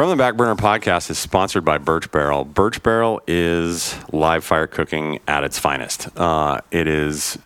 [0.00, 2.46] From the Back Burner podcast is sponsored by Burch Barrel.
[2.46, 6.08] Burch Barrel is live fire cooking at its finest.
[6.16, 7.36] Uh, it is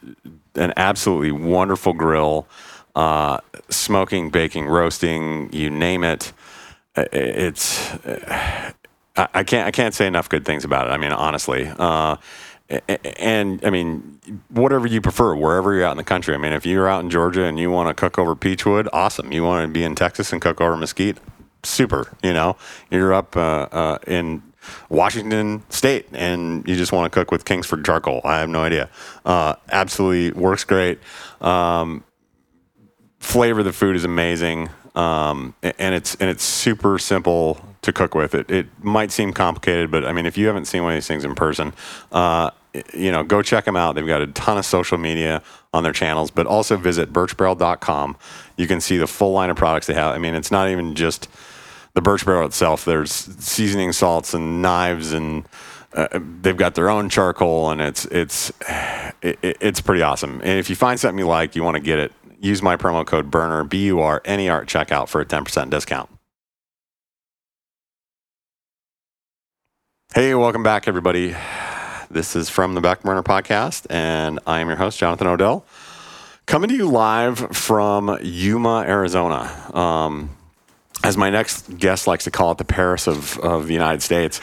[0.55, 2.47] an absolutely wonderful grill,
[2.95, 3.41] uh,
[3.71, 6.33] smoking, baking, roasting, you name it.
[6.95, 8.73] Uh, It's I
[9.17, 10.91] I can't I can't say enough good things about it.
[10.91, 11.69] I mean, honestly.
[11.77, 12.19] Uh,
[13.17, 16.37] and I mean, whatever you prefer, wherever you're out in the country.
[16.37, 19.33] I mean, if you're out in Georgia and you want to cook over Peachwood, awesome.
[19.33, 21.19] You want to be in Texas and cook over Mesquite,
[21.65, 22.17] super.
[22.23, 22.57] You know,
[22.91, 24.43] you're up uh, uh, in
[24.89, 28.21] Washington State and you just want to cook with Kingsford charcoal.
[28.25, 28.89] I have no idea.
[29.25, 30.99] Uh, absolutely works great.
[31.41, 32.05] Um,
[33.19, 38.15] flavor of the food is amazing, um, and it's and it's super simple to cook
[38.15, 38.35] with.
[38.35, 41.09] It it might seem complicated, but I mean, if you haven't seen one of these
[41.09, 41.73] things in person,
[42.13, 42.51] uh,
[42.93, 43.95] you know, go check them out.
[43.95, 48.17] They've got a ton of social media on their channels, but also visit burchbarrel.com.
[48.57, 50.15] You can see the full line of products they have.
[50.15, 51.29] I mean, it's not even just
[51.95, 52.85] the burch barrel itself.
[52.85, 55.49] There's seasoning salts and knives and.
[55.97, 56.09] Uh,
[56.43, 58.51] they've got their own charcoal, and it's it's
[59.23, 60.41] it, it- it's pretty awesome.
[60.41, 63.07] And if you find something you like, you want to get it, use my promo
[63.07, 66.11] code Burner B U R N E R at checkout for a ten percent discount.
[70.17, 71.35] Hey, welcome back, everybody.
[72.11, 75.65] This is from the Back Burner Podcast, and I am your host, Jonathan Odell,
[76.47, 79.51] coming to you live from Yuma, Arizona.
[79.77, 80.31] Um,
[81.05, 84.41] as my next guest likes to call it, the Paris of, of the United States.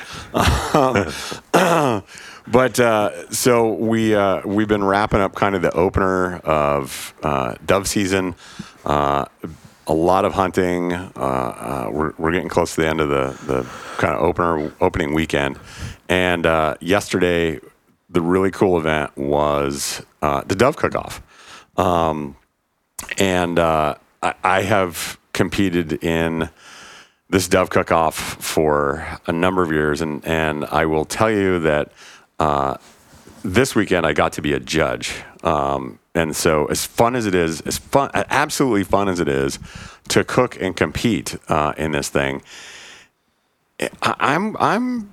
[0.74, 1.12] Um,
[2.48, 7.56] but uh, so we uh, we've been wrapping up kind of the opener of uh,
[7.66, 8.36] dove season.
[8.86, 9.26] Uh,
[9.88, 10.94] a lot of hunting.
[10.94, 13.64] Uh, uh, we're, we're getting close to the end of the, the
[13.98, 15.60] kind of opener opening weekend.
[16.08, 16.46] And
[16.80, 17.60] yesterday,
[18.10, 21.22] the really cool event was the dove cook off
[23.18, 26.50] and uh, I, I have competed in
[27.30, 31.60] this dove cook off for a number of years, and and I will tell you
[31.60, 31.92] that
[32.40, 32.78] uh,
[33.44, 37.34] this weekend I got to be a judge, um, and so as fun as it
[37.34, 39.60] is, as fun, absolutely fun as it is
[40.10, 42.42] to cook and compete uh, in this thing.
[44.02, 45.10] I, I'm I'm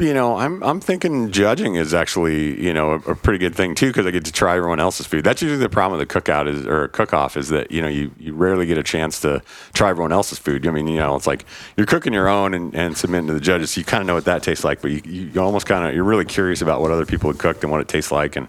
[0.00, 3.74] you know I'm I'm thinking judging is actually you know a, a pretty good thing
[3.74, 5.24] too because I get to try everyone else's food.
[5.24, 7.88] That's usually the problem with the cookout is or cook off is that you know
[7.88, 9.42] you, you rarely get a chance to
[9.72, 10.66] try everyone else's food.
[10.66, 11.44] I mean you know it's like
[11.76, 13.72] you're cooking your own and, and submitting to the judges.
[13.72, 15.94] So you kind of know what that tastes like, but you, you almost kind of
[15.94, 18.48] you're really curious about what other people had cooked and what it tastes like and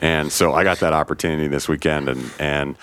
[0.00, 2.76] and so I got that opportunity this weekend and and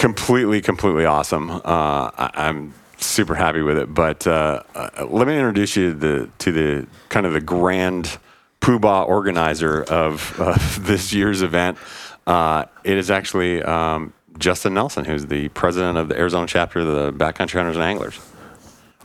[0.00, 1.50] completely, completely awesome.
[1.50, 3.92] Uh, I, I'm super happy with it.
[3.92, 8.18] But uh, uh, let me introduce you to the, to the kind of the grand
[8.60, 11.78] poobah organizer of, of this year's event.
[12.26, 16.86] Uh, it is actually um, Justin Nelson, who's the president of the Arizona chapter of
[16.86, 18.18] the Backcountry Hunters and Anglers.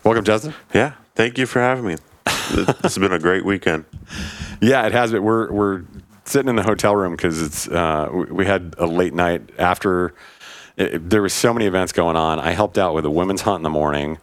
[0.04, 0.54] Welcome, Justin.
[0.74, 1.96] Yeah, thank you for having me.
[2.54, 3.86] this has been a great weekend.
[4.62, 5.22] Yeah, it has been.
[5.22, 5.84] We're we're
[6.24, 10.16] sitting in the hotel room because it's uh, we had a late night after.
[10.78, 12.40] It, there was so many events going on.
[12.40, 14.18] I helped out with a women's hunt in the morning,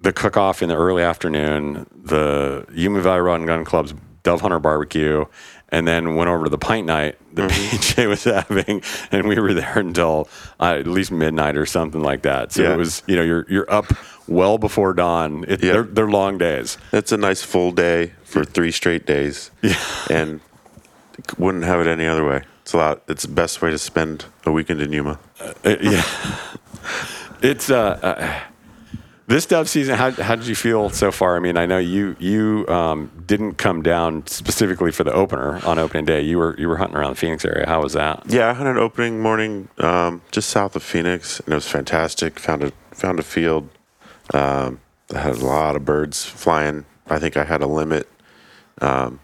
[0.00, 4.40] the cook off in the early afternoon, the Yuma Valley Rod and Gun Club's Dove
[4.40, 5.26] Hunter Barbecue,
[5.68, 9.52] and then went over to the pint night that PJ was having, and we were
[9.52, 10.28] there until
[10.60, 12.52] uh, at least midnight or something like that.
[12.52, 12.72] So Yeah.
[12.74, 13.86] it was, you know, you're you're up
[14.26, 15.44] well before dawn.
[15.48, 15.72] It, Yeah.
[15.72, 16.78] they're, they're long days.
[16.92, 19.50] It's a nice full day for three straight days.
[19.62, 19.76] Yeah.
[20.10, 20.40] And
[21.38, 22.42] wouldn't have it any other way.
[22.64, 23.02] It's a lot.
[23.08, 25.18] It's the best way to spend a weekend in Yuma.
[25.38, 26.02] Uh, yeah.
[27.42, 28.40] it's uh, uh,
[29.26, 29.96] this dove season.
[29.96, 31.36] How, how did you feel so far?
[31.36, 35.78] I mean, I know you you um, didn't come down specifically for the opener on
[35.78, 36.22] opening day.
[36.22, 37.66] You were you were hunting around the Phoenix area.
[37.68, 38.22] How was that?
[38.28, 42.38] Yeah, I hunted opening morning um, just south of Phoenix, and it was fantastic.
[42.38, 43.68] Found a found a field
[44.32, 46.86] um, that had a lot of birds flying.
[47.08, 48.08] I think I had a limit.
[48.80, 49.20] Um,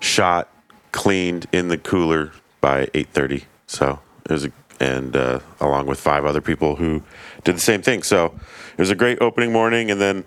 [0.00, 0.48] shot,
[0.92, 3.44] cleaned in the cooler by eight thirty.
[3.66, 7.02] So it was a and uh, along with five other people who
[7.44, 8.02] did the same thing.
[8.02, 8.34] So
[8.72, 10.24] it was a great opening morning, and then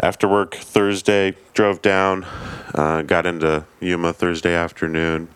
[0.00, 2.24] after work Thursday, drove down,
[2.74, 5.28] uh, got into Yuma Thursday afternoon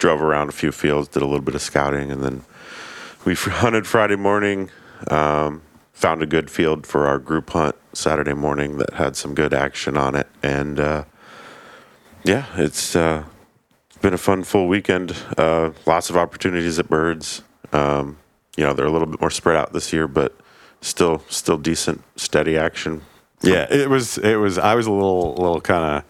[0.00, 2.42] drove around a few fields, did a little bit of scouting, and then
[3.24, 4.70] we hunted Friday morning.
[5.08, 5.62] Um,
[5.92, 9.96] found a good field for our group hunt Saturday morning that had some good action
[9.96, 11.04] on it, and uh,
[12.24, 13.24] yeah, it's uh,
[14.00, 15.16] been a fun full weekend.
[15.36, 17.42] Uh, lots of opportunities at birds.
[17.72, 18.18] Um,
[18.56, 20.34] you know, they're a little bit more spread out this year, but
[20.80, 23.02] still, still decent, steady action.
[23.42, 24.58] Yeah, it was it was.
[24.58, 26.04] I was a little little kind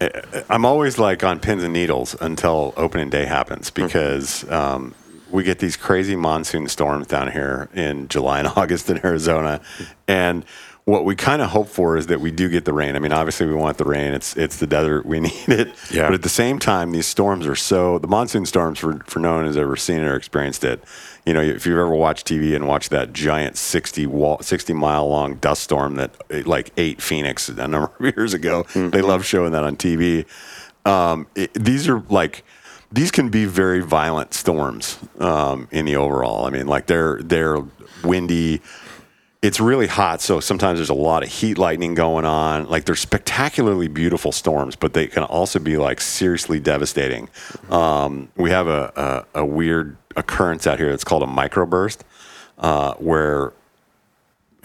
[0.00, 0.44] of.
[0.50, 4.94] I'm always like on pins and needles until opening day happens because um,
[5.30, 9.60] we get these crazy monsoon storms down here in July and August in Arizona,
[10.06, 10.44] and
[10.86, 12.94] what we kind of hope for is that we do get the rain.
[12.94, 14.12] I mean, obviously we want the rain.
[14.12, 15.06] It's it's the desert.
[15.06, 15.74] We need it.
[15.90, 16.04] Yeah.
[16.04, 19.34] But at the same time, these storms are so the monsoon storms for for no
[19.34, 20.84] one has ever seen it or experienced it.
[21.24, 25.08] You know, if you've ever watched TV and watched that giant 60 wall, 60 mile
[25.08, 26.14] long dust storm that
[26.46, 30.26] like ate Phoenix a number of years ago, they love showing that on TV.
[30.84, 32.44] Um, it, these are like
[32.92, 36.44] these can be very violent storms um, in the overall.
[36.44, 37.62] I mean, like they're they're
[38.04, 38.60] windy.
[39.44, 42.66] It's really hot, so sometimes there's a lot of heat lightning going on.
[42.66, 47.28] Like they're spectacularly beautiful storms, but they can also be like seriously devastating.
[47.68, 51.98] Um, we have a, a, a weird occurrence out here that's called a microburst,
[52.56, 53.52] uh, where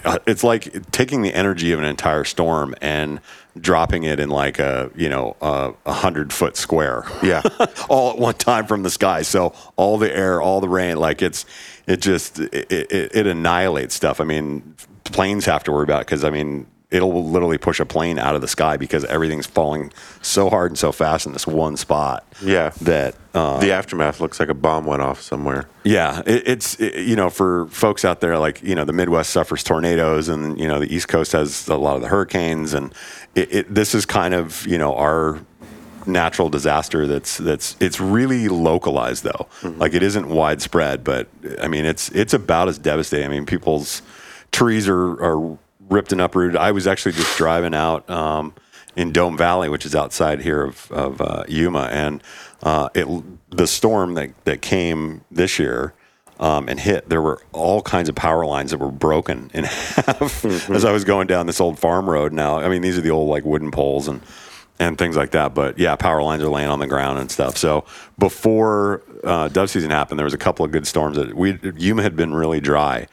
[0.06, 3.20] uh, it's like taking the energy of an entire storm and
[3.60, 7.42] dropping it in like a you know a, a hundred foot square Yeah.
[7.90, 11.22] all at one time from the sky so all the air all the rain like
[11.22, 11.46] it's
[11.90, 16.24] it just it, it, it annihilates stuff i mean planes have to worry about because
[16.24, 19.92] i mean it'll literally push a plane out of the sky because everything's falling
[20.24, 22.72] so hard and so fast in this one spot Yeah.
[22.82, 25.70] that uh, the aftermath looks like a bomb went off somewhere.
[25.84, 29.30] yeah, it, it's it, you know for folks out there like you know the Midwest
[29.30, 32.92] suffers tornadoes and you know the East Coast has a lot of the hurricanes and
[33.36, 35.40] it, it, this is kind of you know our
[36.10, 39.48] natural disaster that's that's it's really localized though.
[39.78, 41.28] Like it isn't widespread but
[41.62, 43.26] I mean it's it's about as devastating.
[43.26, 44.02] I mean people's
[44.52, 45.58] trees are are
[45.90, 46.58] ripped and uprooted.
[46.58, 48.54] I was actually just driving out um,
[48.96, 52.24] in Dome Valley which is outside here of, of uh, Yuma and
[52.64, 53.08] uh, it
[53.50, 55.94] the storm that, that came this year
[56.40, 60.46] um, and hit, there were all kinds of power lines that were broken in half
[60.46, 62.32] as I was going down this old farm road.
[62.32, 64.22] Now, I mean, these are the old like wooden poles and
[64.80, 65.54] and things like that.
[65.54, 67.58] But yeah, power lines are laying on the ground and stuff.
[67.58, 67.86] So
[68.18, 72.02] before uh, dove season happened, there was a couple of good storms that we Yuma
[72.02, 73.08] had been really dry,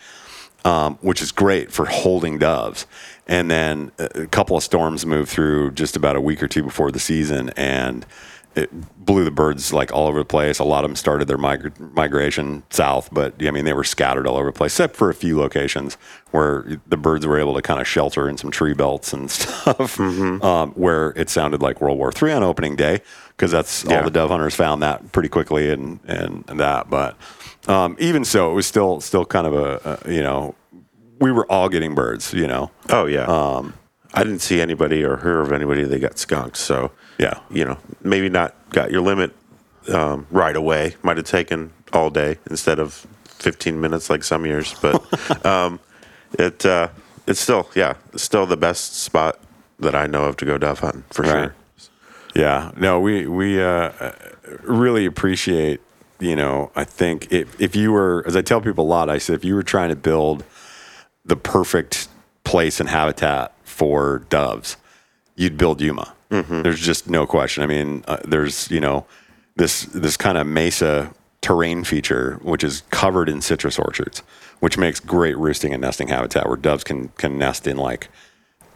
[0.65, 2.87] um, which is great for holding doves.
[3.27, 6.63] And then a a couple of storms moved through just about a week or two
[6.63, 8.07] before the season, and
[8.57, 8.71] it
[9.05, 10.59] blew the birds like all over the place.
[10.59, 14.27] A lot of them started their migra- migration south, but I mean they were scattered
[14.27, 15.97] all over the place, except for a few locations
[16.31, 20.01] where the birds were able to kind of shelter in some tree belts and stuff,
[20.01, 24.11] um, where it sounded like World War III on opening day because that's all the
[24.11, 26.89] dove hunters found that pretty quickly and and, and that.
[26.89, 27.17] But
[27.69, 30.55] um, even so, it was still still kind of a, a you know
[31.21, 32.71] we were all getting birds, you know.
[32.89, 33.25] Oh yeah.
[33.27, 33.75] Um,
[34.15, 36.57] I didn't see anybody or hear of anybody that got skunked.
[36.57, 37.39] So Yeah.
[37.51, 39.33] you know, maybe not got your limit
[39.93, 40.97] um, right away.
[41.03, 45.81] Might have taken all day instead of 15 minutes like some years, but um,
[46.39, 46.89] it uh,
[47.27, 49.39] it's still yeah, it's still the best spot
[49.79, 51.31] that I know of to go dove hunting for Right.
[51.31, 51.55] sure.
[52.35, 53.93] Yeah, no, we we uh,
[54.63, 55.81] really appreciate.
[56.19, 59.19] You know, I think if if you were, as I tell people a lot, I
[59.19, 60.45] said if you were trying to build
[61.25, 62.09] the perfect
[62.45, 64.77] place and habitat for doves,
[65.37, 66.15] you'd build Yuma.
[66.63, 67.63] There's just no question.
[67.63, 69.07] I mean, uh, there's you know
[69.57, 74.23] this this kind of mesa terrain feature which is covered in citrus orchards,
[74.61, 78.09] which makes great roosting and nesting habitat where doves can can nest in like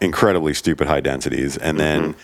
[0.01, 1.57] incredibly stupid high densities.
[1.57, 2.15] And then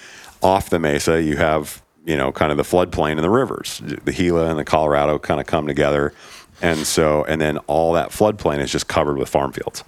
[0.41, 3.81] off the mesa, you have, you know, kind of the floodplain and the rivers.
[3.83, 6.13] The Gila and the Colorado kind of come together.
[6.61, 9.83] And so, and then all that floodplain is just covered with farm fields.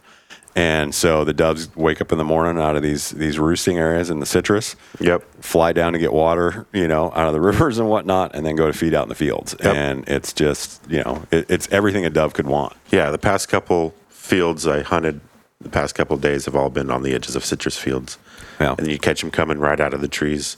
[0.55, 4.09] And so the doves wake up in the morning out of these these roosting areas
[4.09, 4.75] in the citrus.
[4.99, 5.23] Yep.
[5.41, 8.55] Fly down to get water, you know, out of the rivers and whatnot, and then
[8.55, 9.55] go to feed out in the fields.
[9.63, 9.75] Yep.
[9.75, 12.73] And it's just, you know, it, it's everything a dove could want.
[12.91, 15.21] Yeah, the past couple fields I hunted
[15.61, 18.17] the past couple days have all been on the edges of citrus fields.
[18.59, 18.75] Yeah.
[18.77, 20.57] And you catch them coming right out of the trees,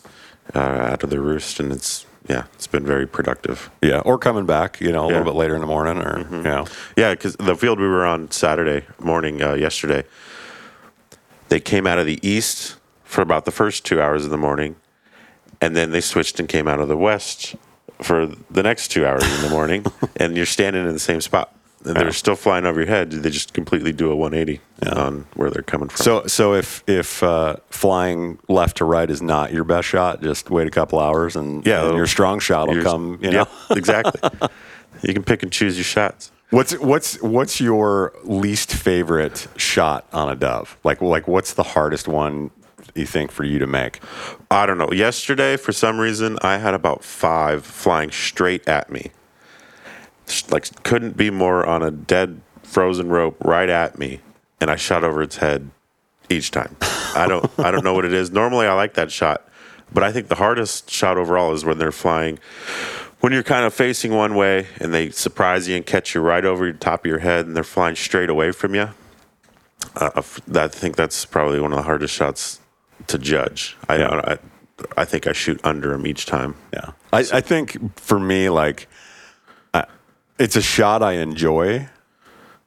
[0.54, 3.70] uh, out of the roost, and it's yeah, it's been very productive.
[3.82, 4.00] Yeah.
[4.00, 5.18] Or coming back, you know, a Yeah.
[5.20, 6.66] little bit later in the morning or, you know.
[6.96, 10.04] Yeah, because the field we were on Saturday morning uh, yesterday,
[11.50, 14.76] they came out of the east for about the first two hours of the morning,
[15.60, 17.56] and then they switched and came out of the west
[18.02, 19.86] for the next two hours in the morning,
[20.16, 21.54] and you're standing in the same spot.
[21.84, 23.12] And they're still flying over your head.
[23.12, 24.62] They just completely do a 180
[24.96, 26.04] on where they're coming from.
[26.04, 30.50] So, so if if uh, flying left to right is not your best shot, just
[30.52, 33.18] wait a couple hours and, Yeah, and your strong shot will come.
[33.22, 34.30] You know, Yep, exactly.
[35.02, 36.32] you can pick and choose your shots.
[36.52, 40.78] what's what's what's your least favorite shot on a dove?
[40.84, 42.52] Like like what's the hardest one
[42.94, 44.02] you think for you to make?
[44.52, 44.92] I don't know.
[44.92, 49.12] Yesterday, for some reason, I had about five flying straight at me.
[50.50, 54.20] Like, couldn't be more on a dead frozen rope right at me,
[54.60, 55.70] and I shot over its head
[56.30, 56.76] each time.
[57.16, 58.32] I don't, I don't know what it is.
[58.42, 59.48] Normally, I like that shot,
[59.94, 62.40] but I think the hardest shot overall is when they're flying
[63.22, 66.44] when you're kind of facing one way and they surprise you and catch you right
[66.44, 68.90] over the top of your head and they're flying straight away from you,
[69.96, 70.22] uh,
[70.56, 72.60] I think that's probably one of the hardest shots
[73.08, 73.78] to judge.
[73.88, 74.22] I, Yeah.
[74.26, 74.38] I,
[74.98, 76.56] I think I shoot under them each time.
[76.74, 76.92] Yeah.
[77.14, 78.88] I, I think for me, like,
[80.44, 81.88] it's a shot I enjoy,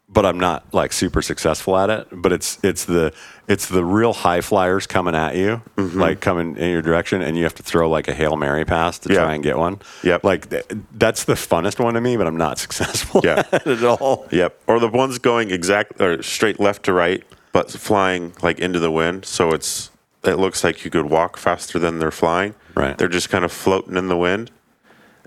[0.08, 2.08] but I'm not like super successful at it.
[2.12, 3.12] But it's it's the
[3.48, 6.00] it's the real high flyers coming at you, Mm-hmm.
[6.00, 8.98] like coming in your direction, and you have to throw like a hail mary pass
[9.00, 9.24] to Yeah.
[9.24, 9.80] try and get one.
[10.02, 10.24] Yep.
[10.24, 13.42] Like th- that's the funnest one to me, but I'm not successful Yeah.
[13.52, 14.26] at it all.
[14.30, 14.60] Yep.
[14.66, 18.90] Or the ones going exact or straight left to right, but flying like into the
[18.90, 19.24] wind.
[19.24, 19.90] So it's
[20.22, 22.54] it looks like you could walk faster than they're flying.
[22.74, 22.96] Right.
[22.96, 24.50] They're just kind of floating in the wind.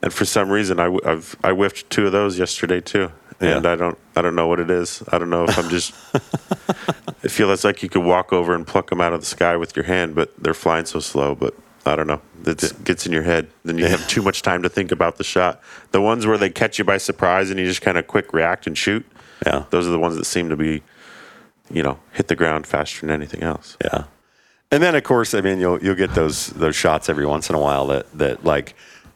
[0.03, 3.11] And for some reason, I, w- I've I whiffed two of those yesterday too.
[3.39, 3.71] And Yeah.
[3.71, 5.03] I don't I don't know what it is.
[5.11, 5.93] I don't know if I'm just.
[7.23, 9.55] I feel it's like you could walk over and pluck them out of the sky
[9.57, 11.35] with your hand, but they're flying so slow.
[11.35, 12.21] But I don't know.
[12.45, 13.49] It gets in your head.
[13.65, 15.61] Then you have too much time to think about the shot.
[15.91, 18.67] The ones where they catch you by surprise and you just kind of quick react
[18.67, 19.05] and shoot.
[19.45, 19.65] Yeah.
[19.71, 20.83] Those are the ones that seem to be,
[21.71, 23.77] you know, hit the ground faster than anything else.
[23.83, 24.05] Yeah.
[24.71, 27.55] And then of course, I mean, you'll you'll get those those shots every once in
[27.55, 28.75] a while that that like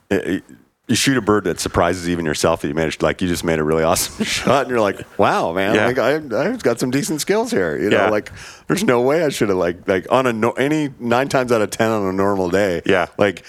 [0.09, 0.43] it- it-
[0.91, 3.57] you shoot a bird that surprises even yourself that you made like you just made
[3.59, 5.87] a really awesome shot and you're like, wow, man, Yeah.
[5.87, 7.77] like I I've got some decent skills here.
[7.77, 8.09] You know, Yeah.
[8.09, 8.31] like
[8.67, 11.61] there's no way I should have like like on a no, any nine times out
[11.61, 12.81] of ten on a normal day.
[12.85, 13.07] Yeah.
[13.17, 13.43] Like.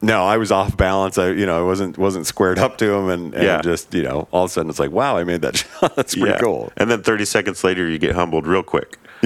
[0.00, 1.18] No, I was off balance.
[1.18, 3.60] I, you know, I wasn't wasn't squared up to him, and, and Yeah.
[3.62, 5.96] just you know, all of a sudden it's like, wow, I made that shot.
[5.96, 6.70] That's pretty cool.
[6.76, 8.96] And then 30 seconds later, you get humbled real quick.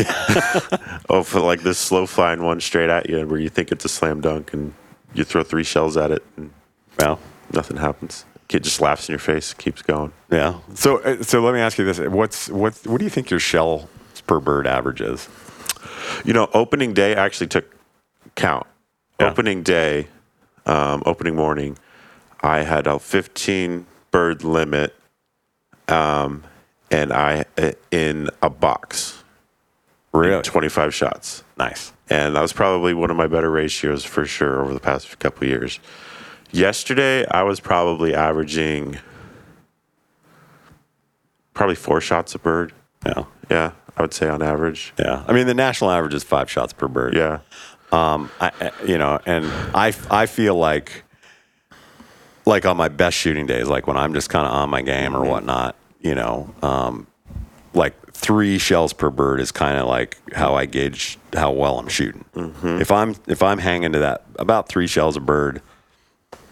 [1.11, 3.89] oh, for like this slow flying one straight at you where you think it's a
[3.89, 4.73] slam dunk and
[5.13, 6.51] you throw three shells at it and
[6.99, 7.19] Well,
[7.53, 8.25] nothing happens.
[8.49, 10.13] Kid just laughs in your face, keeps going.
[10.31, 10.59] Yeah.
[10.75, 13.41] So uh, so let me ask you this: What's what what do you think your
[13.41, 13.89] shell
[14.27, 15.29] per bird average is?
[16.25, 17.65] You know, opening day actually took
[18.35, 18.67] count.
[19.21, 19.31] Yeah.
[19.31, 20.09] Opening day,
[20.67, 21.79] um, opening morning,
[22.43, 24.95] I had a 15 bird limit,
[25.89, 26.45] um,
[26.91, 27.45] and I
[27.91, 29.23] in a box,
[30.13, 31.93] Really 25 shots, nice.
[32.11, 35.45] and that was probably one of my better ratios for sure over the past couple
[35.45, 35.79] of years.
[36.53, 38.99] Yesterday, I was probably averaging
[41.55, 42.73] probably four shots a bird.
[43.05, 43.25] Yeah.
[43.51, 44.93] Yeah, I would say on average.
[44.99, 45.25] Yeah.
[45.27, 47.15] I mean, the national average is five shots per bird.
[47.15, 47.41] Yeah.
[47.91, 51.05] Um, I, you know, and I, I feel like,
[52.47, 55.15] like on my best shooting days, like when I'm just kind of on my game
[55.15, 57.07] or whatnot, you know, um,
[57.75, 61.89] like three shells per bird is kind of like how I gauge how well I'm
[61.89, 62.25] shooting.
[62.63, 65.61] If I'm if I'm hanging to that about three shells a bird,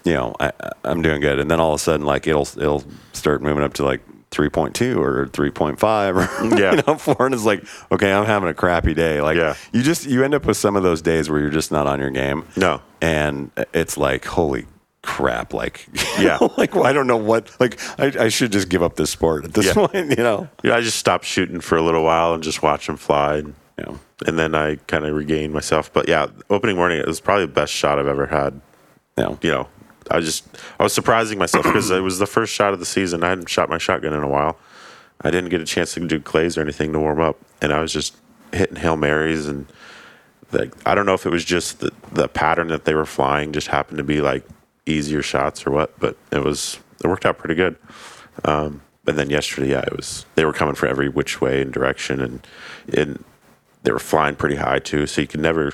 [0.04, 0.52] you know, I,
[0.84, 1.38] I'm doing good.
[1.38, 4.96] And then all of a sudden, like it'll it'll start moving up to like 3.2
[4.96, 6.76] or 3.5 or Yeah.
[6.76, 9.20] you know, four, and it's like, okay, I'm having a crappy day.
[9.20, 9.54] Like, Yeah.
[9.72, 11.98] you just you end up with some of those days where you're just not on
[12.00, 12.44] your game.
[12.56, 12.80] No.
[13.00, 14.66] and it's like, holy
[15.02, 15.52] crap!
[15.54, 15.88] Like,
[16.20, 16.38] Yeah.
[16.58, 17.50] like I don't know what.
[17.60, 19.74] Like, I, I should just give up this sport at this Yeah.
[19.74, 19.94] point.
[20.18, 22.96] You know, Yeah, I just stopped shooting for a little while and just watched them
[22.98, 23.36] fly.
[23.38, 25.92] And, you know, and then I kind of regained myself.
[25.92, 28.60] But yeah, opening morning, it was probably the best shot I've ever had.
[29.16, 29.38] know.
[29.42, 29.68] You know,
[30.10, 30.46] I just,
[30.78, 33.22] I was surprising myself because it was the first shot of the season.
[33.22, 34.58] I hadn't shot my shotgun in a while.
[35.22, 37.38] I didn't get a chance to do clays or anything to warm up.
[37.60, 38.16] And I was just
[38.52, 39.46] hitting Hail Marys.
[39.46, 39.66] And
[40.52, 43.52] like, I don't know if it was just the, the pattern that they were flying
[43.52, 44.44] just happened to be like
[44.86, 47.76] easier shots or what, but it was, it worked out pretty good.
[48.44, 51.72] Um, and then yesterday, yeah, it was they were coming for every which way and
[51.72, 52.46] direction, and
[52.96, 53.24] and
[53.82, 55.06] they were flying pretty high too.
[55.06, 55.72] So you could never.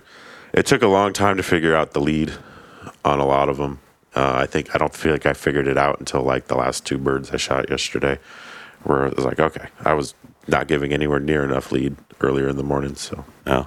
[0.53, 2.33] It took a long time to figure out the lead
[3.05, 3.81] on a lot of them.
[4.17, 6.87] Uh, I think I don't feel like I figured it out until like the last
[6.87, 8.19] two birds I shot yesterday,
[8.85, 10.15] where it was like, okay, I was
[10.49, 12.95] not giving anywhere near enough lead earlier in the morning.
[12.95, 13.67] So Yeah.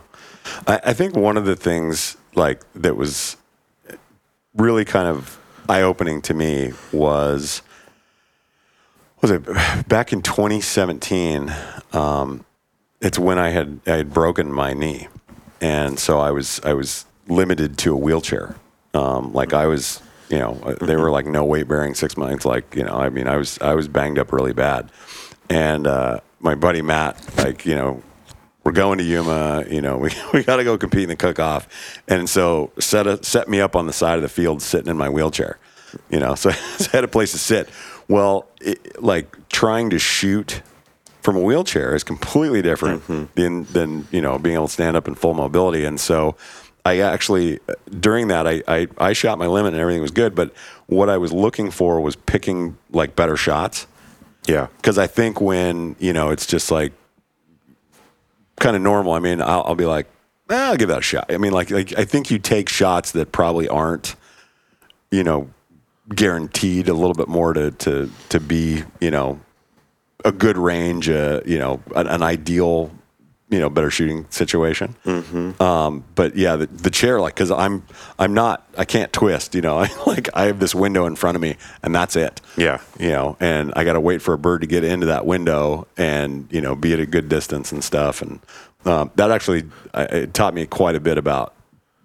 [0.68, 3.38] I, I think one of the things like that was
[4.56, 7.62] really kind of eye opening to me was
[9.22, 9.44] was it
[9.88, 11.54] back in 2017
[11.94, 12.46] um,
[13.02, 15.08] it's when I had I had broken my knee
[15.62, 18.56] and so I was I was limited to a wheelchair
[18.94, 21.02] um, like I was you know uh, they mm-hmm.
[21.02, 23.74] were like no weight bearing six months like you know I mean I was I
[23.74, 24.92] was banged up really bad
[25.50, 28.02] and uh, my buddy Matt like you know
[28.64, 29.66] we're going to Yuma.
[29.70, 31.68] You know, we, we got to go compete in the cook off.
[32.08, 34.98] And so set a, set me up on the side of the field sitting in
[34.98, 35.58] my wheelchair,
[36.10, 37.70] you know, so, so I had a place to sit.
[38.08, 40.62] Well, it, like trying to shoot
[41.22, 43.26] from a wheelchair is completely different mm-hmm.
[43.36, 45.84] than, than, you know, being able to stand up in full mobility.
[45.84, 46.36] And so
[46.86, 47.60] I actually,
[48.00, 50.34] during that, I, I, I shot my limit and everything was good.
[50.34, 50.54] But
[50.88, 53.86] what I was looking for was picking like better shots.
[54.48, 56.94] yeah, Because I think when, you know, it's just like,
[58.60, 59.14] kind of normal.
[59.14, 60.08] I mean, I'll, I'll be like,
[60.50, 61.26] eh, I'll give that a shot.
[61.30, 64.16] I mean, like, like I think you take shots that probably aren't,
[65.12, 65.50] you know,
[66.16, 69.40] guaranteed a little bit more to to to be you know
[70.26, 72.92] a good range, uh, you know, an, an ideal
[73.50, 74.96] you know better shooting situation.
[75.06, 75.62] Mm-hmm.
[75.62, 77.84] Um, but yeah, the, the chair like because I'm
[78.20, 79.56] I'm not I can't twist.
[79.56, 82.42] You know, I, like I have this window in front of me and that's it.
[82.56, 82.80] Yeah.
[83.00, 85.88] You know, and I got to wait for a bird to get into that window
[85.98, 88.22] and you know be at a good distance and stuff.
[88.22, 88.40] And
[88.86, 89.64] um, that actually
[89.94, 91.56] uh, it taught me quite a bit about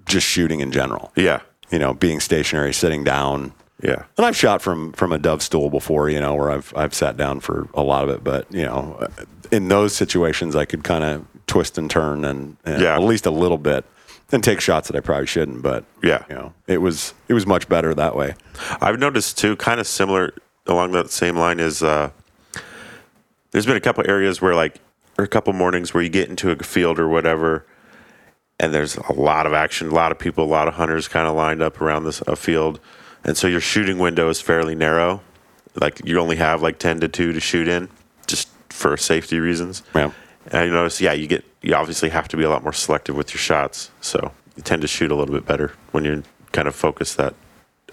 [0.07, 1.13] just shooting in general.
[1.15, 1.41] Yeah.
[1.71, 3.53] You know, being stationary, sitting down.
[3.83, 4.05] Yeah.
[4.17, 7.19] And I've shot from from a dove stool before, you know, where I've I've sat
[7.19, 9.09] down for a lot of it, but you know,
[9.51, 12.95] in those situations, I could kind of twist and turn and, and Yeah.
[12.95, 13.85] at least a little bit,
[14.33, 15.63] and take shots that I probably shouldn't.
[15.63, 16.25] But Yeah.
[16.29, 18.35] you know, it was it was much better that way.
[18.81, 20.33] I've noticed too, kind of similar
[20.67, 22.11] along that same line is uh,
[23.51, 24.81] there's been a couple areas where like
[25.19, 27.65] or a couple mornings where you get into a field or whatever,
[28.59, 31.29] and there's a lot of action, a lot of people, a lot of hunters kind
[31.29, 32.81] of lined up around this a field,
[33.23, 35.21] and so your shooting window is fairly narrow.
[35.81, 37.89] Like you only have like ten to two to shoot in,
[38.27, 39.83] just for safety reasons.
[39.95, 40.11] Yeah.
[40.51, 43.17] And you notice, yeah, you get you obviously have to be a lot more selective
[43.17, 46.23] with your shots, so you tend to shoot a little bit better when you
[46.53, 47.35] kind of focus that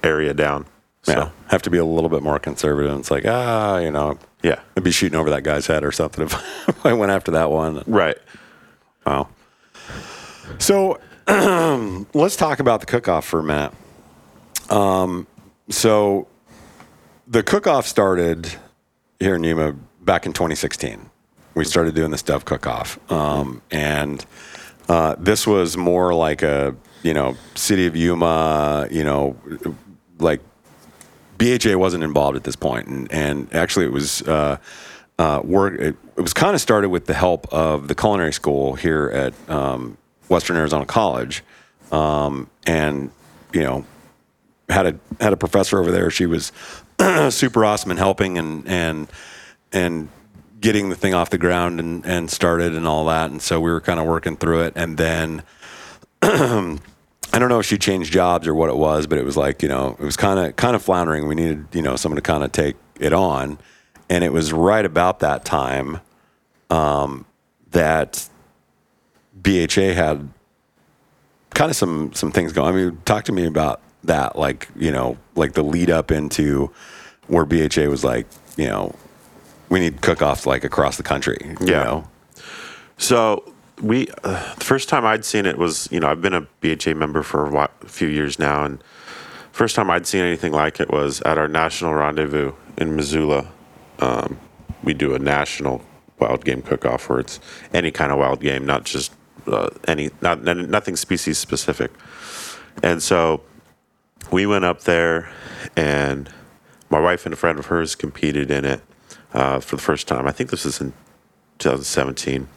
[0.03, 0.65] area down.
[1.03, 2.97] So Yeah, have to be a little bit more conservative.
[2.99, 6.25] It's like ah, you know, yeah, I'd be shooting over that guy's head or something
[6.25, 6.33] if,
[6.67, 7.83] if I went after that one.
[7.87, 8.17] right.
[9.05, 9.29] Wow.
[10.59, 10.99] So
[12.13, 13.71] let's talk about the cook-off for a minute.
[14.69, 15.27] Um,
[15.69, 16.27] so
[17.27, 18.51] the cook-off started
[19.19, 21.09] here in Yuma back in 2016.
[21.53, 24.25] We started doing this Dove cook-off, um, and
[24.87, 29.35] uh, this was more like a you know city of Yuma, you know,
[30.19, 30.41] like
[31.37, 34.57] BHA wasn't involved at this point, and, and actually it was uh,
[35.17, 35.79] uh, work.
[35.79, 39.49] It, it was kind of started with the help of the culinary school here at
[39.49, 39.97] um,
[40.29, 41.43] Western Arizona College,
[41.91, 43.11] um, and
[43.53, 43.85] you know
[44.69, 46.09] had a had a professor over there.
[46.09, 46.51] She was
[47.29, 49.07] super awesome in helping and and
[49.71, 50.09] and
[50.61, 53.31] getting the thing off the ground and and started and all that.
[53.31, 55.43] And so we were kind of working through it, and then.
[57.33, 59.63] I don't know if she changed jobs or what it was, but it was like
[59.63, 61.27] you know it was kind of kind of floundering.
[61.27, 63.57] We needed you know someone to kind of take it on,
[64.09, 66.01] and it was right about that time
[66.69, 67.25] um,
[67.71, 68.27] that
[69.41, 70.29] BHA had
[71.53, 72.73] kind of some some things going.
[72.73, 76.71] I mean, talk to me about that, like you know, like the lead up into
[77.27, 78.95] where BHA was like, you know,
[79.71, 81.37] we need cook-offs like across the country.
[81.61, 81.83] You Yeah.
[81.83, 82.07] know?
[82.97, 86.41] So we uh, the first time I'd seen it was you know I've been a
[86.61, 88.83] BHA member for a, while, a few years now, and
[89.51, 93.47] first time I'd seen anything like it was at our national rendezvous in Missoula.
[93.99, 94.37] Um,
[94.83, 95.81] we do a national
[96.19, 97.39] wild game cook-off where it's
[97.73, 99.13] any kind of wild game, not just
[99.47, 101.91] uh, any not nothing species specific.
[102.83, 103.41] And so
[104.31, 105.31] we went up there,
[105.75, 106.29] and
[106.89, 108.81] my wife and a friend of hers competed in it
[109.33, 110.27] uh, for the first time.
[110.27, 110.93] I think this was in
[111.59, 112.47] 2017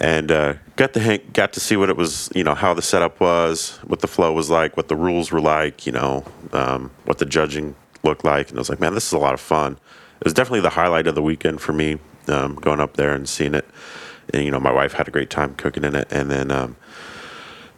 [0.00, 2.82] and uh, got to hang, got to see what it was, you know, how the
[2.82, 6.90] setup was, what the flow was like, what the rules were like, you know, um,
[7.04, 9.40] what the judging looked like, and I was like, man, this is a lot of
[9.40, 9.72] fun.
[10.20, 13.28] It was definitely the highlight of the weekend for me, um, going up there and
[13.28, 13.66] seeing it.
[14.32, 16.76] And you know, my wife had a great time cooking in it, and then um,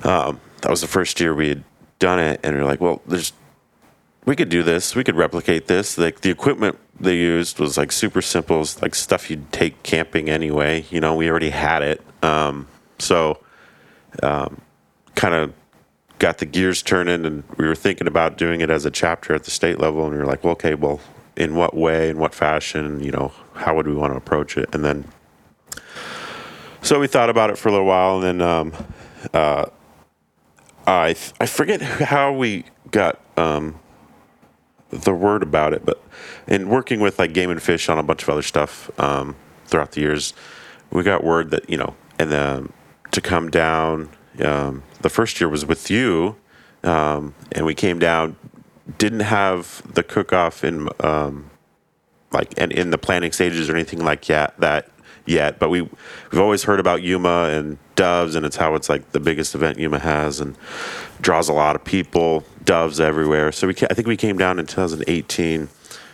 [0.02, 1.64] um, that was the first year we had
[1.98, 3.32] done it, and we are like, well, there's
[4.26, 4.94] we could do this.
[4.94, 5.98] We could replicate this.
[5.98, 10.28] Like the equipment they used was like super simple, it's like stuff you'd take camping
[10.28, 10.84] anyway.
[10.90, 12.02] You know, we already had it.
[12.22, 12.66] Um,
[12.98, 13.38] so,
[14.22, 14.60] um,
[15.14, 15.54] kind of
[16.18, 19.44] got the gears turning, and we were thinking about doing it as a chapter at
[19.44, 20.04] the state level.
[20.04, 21.00] And we were like, well, okay, well,
[21.36, 24.68] in what way, in what fashion, you know, how would we want to approach it?
[24.74, 25.06] And then,
[26.82, 28.72] so we thought about it for a little while, and then um,
[29.32, 29.66] uh,
[30.86, 33.18] I I forget how we got.
[33.38, 33.79] Um,
[34.90, 36.02] the word about it, but
[36.46, 39.92] in working with like Game and Fish on a bunch of other stuff um, throughout
[39.92, 40.34] the years,
[40.90, 42.72] we got word that you know, and then
[43.12, 44.10] to come down.
[44.44, 46.36] Um, the first year was with you,
[46.84, 48.36] um, and we came down.
[48.98, 51.50] Didn't have the cook off in um,
[52.32, 54.90] like and in the planning stages or anything like that that
[55.26, 59.12] yet, but we we've always heard about Yuma and doves, and it's how it's like
[59.12, 60.56] the biggest event Yuma has, and
[61.20, 63.50] draws a lot of people, doves everywhere.
[63.50, 65.68] So we ca- I think we came down in 2018.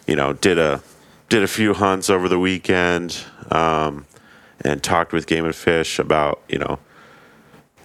[0.06, 0.80] You know, did a
[1.28, 3.18] did a few hunts over the weekend,
[3.50, 4.06] um,
[4.62, 6.78] and talked with Game and Fish about you know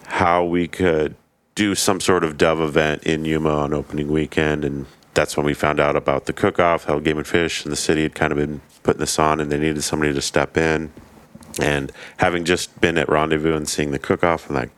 [0.07, 1.15] how we could
[1.53, 5.53] do some sort of dove event in Yuma on opening weekend, and that's when we
[5.53, 6.85] found out about the cook-off.
[6.85, 9.51] How Game and Fish and the city had kind of been putting this on, and
[9.51, 10.93] they needed somebody to step in.
[11.59, 14.69] And having just been at Rendezvous and seeing the cook-off, and like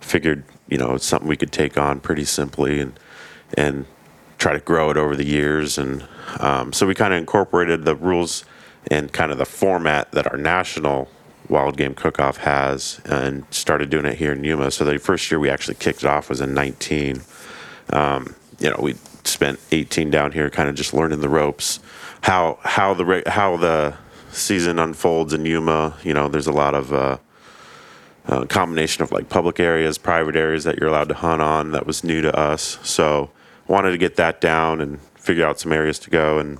[0.00, 2.98] figured, you know, it's something we could take on pretty simply, and
[3.56, 3.86] and
[4.38, 5.78] try to grow it over the years.
[5.78, 6.06] And
[6.38, 8.44] um, so we kind of incorporated the rules
[8.90, 11.08] and kind of the format that our national
[11.48, 14.70] wild game cook-off has and started doing it here in Yuma.
[14.70, 17.22] So the first year we actually kicked it off was in 19.
[17.92, 21.80] Um, you know, we spent 18 down here kind of just learning the ropes,
[22.22, 23.94] how how the how the
[24.30, 25.96] season unfolds in Yuma.
[26.02, 27.18] You know, there's a lot of uh,
[28.26, 31.72] uh, combination of like public areas, private areas that you're allowed to hunt on.
[31.72, 33.30] That was new to us, so
[33.70, 36.38] wanted to get that down and figure out some areas to go.
[36.38, 36.58] And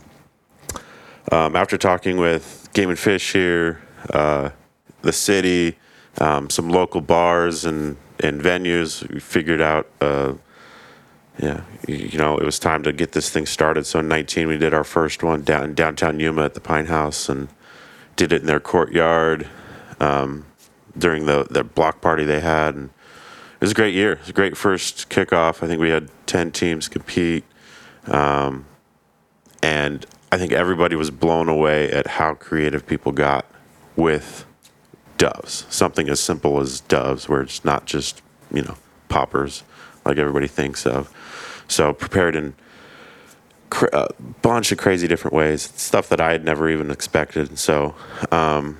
[1.33, 3.83] um, after talking with Game and Fish here,
[4.15, 4.51] uh,
[5.03, 5.77] the city,
[6.19, 9.89] um, some local bars and and venues, we figured out.
[10.01, 10.35] Uh,
[11.39, 13.87] yeah, you know, it was time to get this thing started.
[13.87, 16.89] So in 19, we did our first one down in downtown Yuma at the Pint
[16.89, 17.49] House and
[18.15, 19.49] did it in their courtyard
[20.01, 20.45] um,
[20.99, 22.75] during the, the block party they had.
[22.75, 22.91] And
[23.61, 24.13] it was a great year.
[24.13, 25.63] It was a great first kickoff.
[25.63, 27.45] I think we had 10 teams compete.
[28.07, 28.65] Um,
[29.63, 33.45] and I think everybody was blown away at how creative people got
[33.97, 34.47] with
[35.19, 35.67] doves.
[35.69, 38.77] Something as simple as doves, where it's not just, you know,
[39.11, 39.63] poppers
[40.07, 41.15] like everybody thinks of.
[41.69, 42.55] So prepared in
[43.93, 44.09] a
[44.41, 47.59] bunch of crazy different ways, stuff that I had never even expected.
[47.59, 47.95] So,
[48.33, 48.79] um,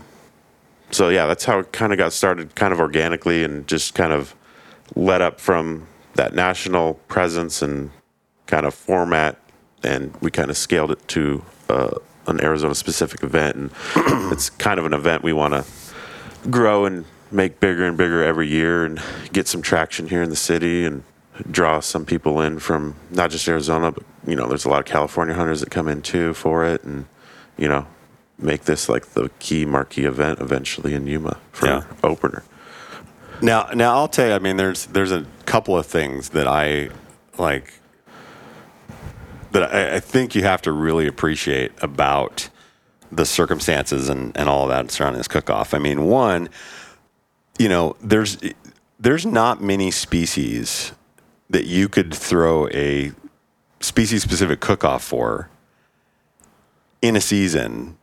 [0.91, 4.13] so yeah, that's how it kind of got started, kind of organically, and just kind
[4.13, 4.35] of
[4.97, 7.91] led up from that national presence and
[8.47, 9.39] kind of format,
[9.83, 11.91] and we kind of scaled it to uh,
[12.27, 13.71] an Arizona specific event, and
[14.33, 15.65] it's kind of an event we want to
[16.51, 19.01] grow and make bigger and bigger every year, and
[19.33, 21.03] get some traction here in the city, and
[21.51, 24.85] draw some people in from not just Arizona, but you know, there's a lot of
[24.87, 27.07] California hunters that come in too for it, and
[27.57, 27.87] you know,
[28.39, 31.85] make this like the key marquee event eventually in Yuma for Yeah.
[32.03, 32.43] opener.
[33.43, 34.35] Now, now I'll tell you.
[34.35, 36.91] I mean, there's there's a couple of things that I
[37.39, 37.73] like
[39.53, 42.51] that I, I think you have to really appreciate about
[43.11, 45.75] the circumstances and, and all that surrounding this cook-off.
[45.75, 46.49] I mean, one,
[47.59, 48.39] you know, there's
[48.99, 50.93] there's not many species
[51.49, 53.13] that you could throw a
[53.81, 55.49] species-specific cook-off for
[57.01, 57.97] in a season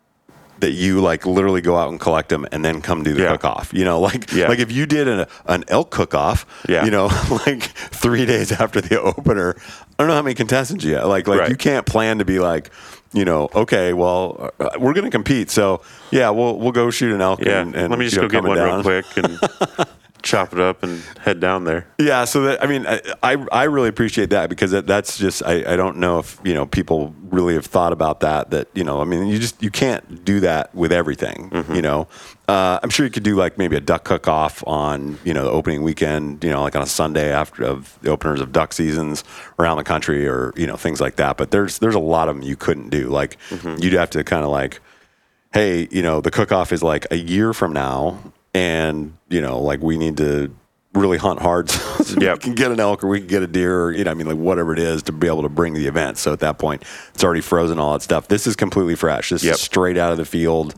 [0.60, 3.32] that you like literally go out and collect them and then come do the Yeah.
[3.32, 3.74] cook off.
[3.74, 4.48] You know, like Yeah.
[4.48, 6.86] like if you did an, an elk cook off, Yeah.
[6.86, 7.06] you know,
[7.46, 11.06] like three days after the opener, I don't know how many contestants you have.
[11.08, 11.50] Like like Right.
[11.50, 12.72] you can't plan to be like,
[13.14, 17.14] you know, okay, well, uh, we're going to compete, so yeah, we'll we'll go shoot
[17.14, 17.40] an elk.
[17.40, 18.84] Yeah, and, and let me just go get one down.
[18.84, 19.40] real quick and
[20.28, 21.88] chop it up and head down there.
[21.98, 25.42] Yeah, so that I mean, I I, I really appreciate that because that, that's just
[25.44, 28.52] I, I don't know if you know people really have thought about that.
[28.52, 31.50] That you know, I mean, you just you can't do that with everything.
[31.74, 32.08] You know,
[32.48, 35.44] uh, I'm sure you could do like maybe a duck cook off on you know
[35.44, 36.44] the opening weekend.
[36.44, 39.24] You know, like on a Sunday after of the openers of duck seasons
[39.60, 41.38] around the country, or you know things like that.
[41.38, 43.08] But there's there's a lot of them you couldn't do.
[43.08, 43.38] Like
[43.80, 44.82] you'd have to kind of like
[45.54, 48.20] hey, you know, the cook off is like a year from now,
[48.58, 50.54] and you know, like we need to
[50.94, 51.70] really hunt hard
[52.08, 54.10] so we can get an elk or we can get a deer or you know,
[54.12, 56.18] I mean, like whatever it is to be able to bring the event.
[56.18, 56.82] So at that point,
[57.14, 58.28] it's already frozen, all that stuff.
[58.30, 59.30] This is completely fresh.
[59.30, 59.54] This Yep.
[59.56, 60.74] is straight out of the field.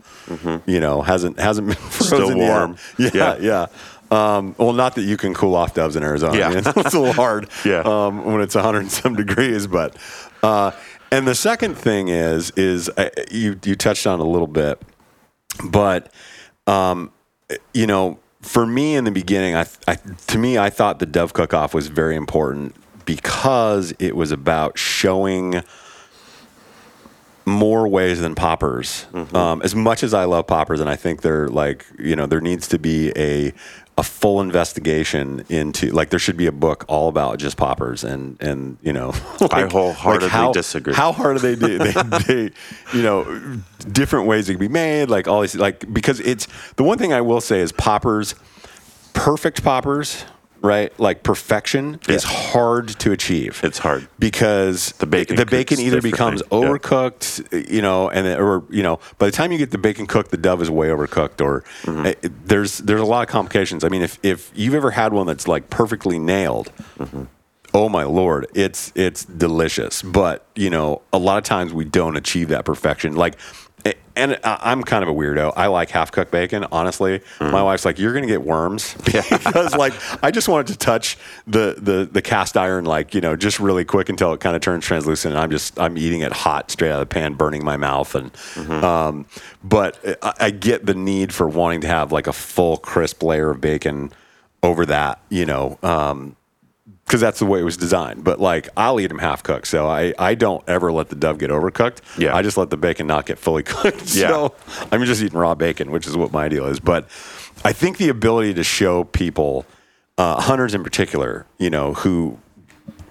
[0.66, 2.48] You know, hasn't hasn't been frozen yet.
[2.48, 2.76] warm.
[2.98, 3.36] Yeah, yeah.
[3.40, 3.66] Yeah.
[4.12, 6.36] Um, well, not that you can cool off doves in Arizona.
[6.36, 6.48] Yeah.
[6.48, 7.82] I mean, it's a little hard Yeah.
[7.86, 9.66] um, when it's 100 and some degrees.
[9.68, 9.96] But
[10.42, 10.72] uh,
[11.12, 14.82] and the second thing is is uh, you you touched on a little bit,
[15.64, 16.12] but
[16.66, 17.12] um,
[17.74, 19.96] you know, for me in the beginning, I, I
[20.28, 24.78] to me I thought the dove cook off was very important because it was about
[24.78, 25.62] showing
[27.46, 29.06] more ways than poppers.
[29.34, 32.40] Um, as much as I love poppers, and I think they're like you know there
[32.40, 33.52] needs to be a
[33.98, 38.40] a full investigation into like there should be a book all about just poppers and
[38.40, 39.08] and you know
[39.40, 40.94] like, wholeheartedly how, disagree.
[40.94, 41.54] How hard are they?
[41.54, 41.92] Do, they,
[42.26, 42.50] they
[42.94, 43.60] you know
[43.92, 47.12] different ways it can be made like all these like because it's the one thing
[47.12, 48.34] I will say is poppers
[49.12, 50.24] perfect poppers
[50.62, 54.06] right like perfection is hard to achieve It's hard.
[54.18, 56.68] because The bacon the bacon either becomes differently.
[56.68, 56.74] Yeah.
[56.78, 60.30] overcooked, you know, and or you know, by the time you get the bacon cooked,
[60.30, 62.06] the dove is way overcooked, or Mm-hmm.
[62.06, 63.84] uh, there's there's a lot of complications.
[63.84, 66.70] I mean, if if you've ever had one that's like perfectly nailed.
[66.98, 67.24] Mm-hmm.
[67.72, 72.16] Oh my lord, it's it's delicious, but you know, a lot of times we don't
[72.16, 73.14] achieve that perfection.
[73.14, 73.36] Like,
[74.16, 75.52] and I- I'm kind of a weirdo.
[75.56, 76.66] I like half cooked bacon.
[76.72, 77.50] Honestly, Mm.
[77.52, 81.16] my wife's like, "You're gonna get worms," because like I just wanted to touch
[81.46, 84.62] the the the cast iron, like you know, just really quick until it kind of
[84.62, 85.34] turns translucent.
[85.34, 88.14] And I'm just I'm eating it hot, straight out of the pan, burning my mouth.
[88.14, 88.30] And
[88.84, 89.26] um,
[89.64, 93.50] but I, I get the need for wanting to have like a full crisp layer
[93.50, 94.12] of bacon
[94.62, 95.78] over that, you know.
[95.82, 96.36] Um,
[97.10, 98.22] because that's the way it was designed.
[98.22, 101.38] But like, I'll eat them half cooked, so I, I don't ever let the dove
[101.38, 102.02] get overcooked.
[102.16, 102.36] Yeah.
[102.36, 104.14] I just let the bacon not get fully cooked.
[104.14, 104.28] Yeah.
[104.28, 104.54] So
[104.92, 106.78] I'm just eating raw bacon, which is what my deal is.
[106.78, 107.08] But
[107.64, 109.66] I think the ability to show people,
[110.18, 112.38] uh, hunters in particular, you know, who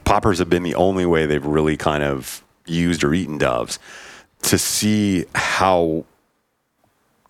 [0.05, 3.79] poppers have been the only way they've really kind of used or eaten doves,
[4.43, 6.05] to see how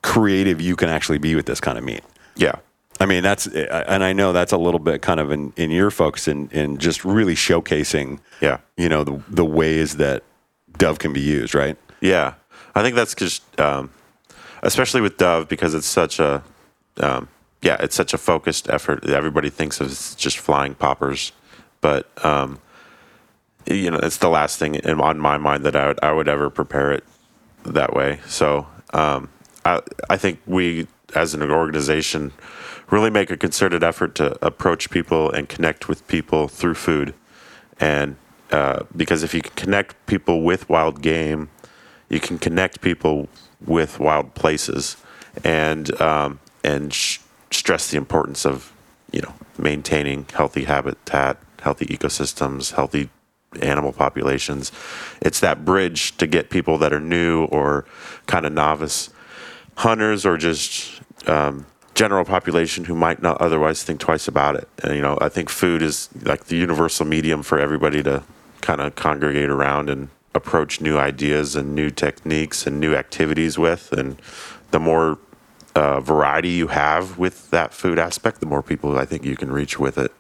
[0.04, 2.04] creative you can actually be with this kind of meat.
[2.36, 2.58] Yeah.
[3.00, 5.90] I mean, that's, and I know that's a little bit kind of in, in your
[5.90, 8.58] focus in, in just really showcasing, Yeah.
[8.76, 10.24] you know, the, the ways that
[10.78, 11.78] dove can be used, right?
[12.02, 12.34] Yeah,
[12.76, 13.90] I think that's just, um,
[14.64, 16.44] especially with Dove, because it's such a,
[16.98, 17.30] um,
[17.62, 19.06] yeah, it's such a focused effort.
[19.08, 21.32] Everybody thinks of just flying poppers,
[21.82, 22.60] but um,
[23.66, 26.28] you know, it's the last thing in, on my mind that I would I would
[26.30, 27.04] ever prepare it
[27.66, 28.20] that way.
[28.28, 29.30] So um,
[29.66, 32.32] I I think we as an organization
[32.92, 37.14] really make a concerted effort to approach people and connect with people through food,
[37.80, 38.16] and
[38.52, 41.50] uh, because if you can connect people with wild game,
[42.10, 43.30] you can connect people
[43.66, 44.98] with wild places,
[45.44, 47.20] and um, and sh-
[47.52, 48.74] stress the importance of
[49.12, 53.10] you know maintaining healthy habitat, healthy ecosystems, healthy
[53.62, 54.72] animal populations.
[55.22, 57.86] It's that bridge to get people that are new or
[58.28, 59.10] kind of novice
[59.76, 61.66] hunters or just um,
[62.00, 64.70] general population who might not otherwise think twice about it.
[64.82, 68.24] And, you know, I think food is like the universal medium for everybody to
[68.62, 73.92] kind of congregate around and approach new ideas and new techniques and new activities with.
[73.92, 74.16] And
[74.72, 75.18] the more
[75.76, 79.52] uh, variety you have with that food aspect, the more people I think you can
[79.52, 80.14] reach with it.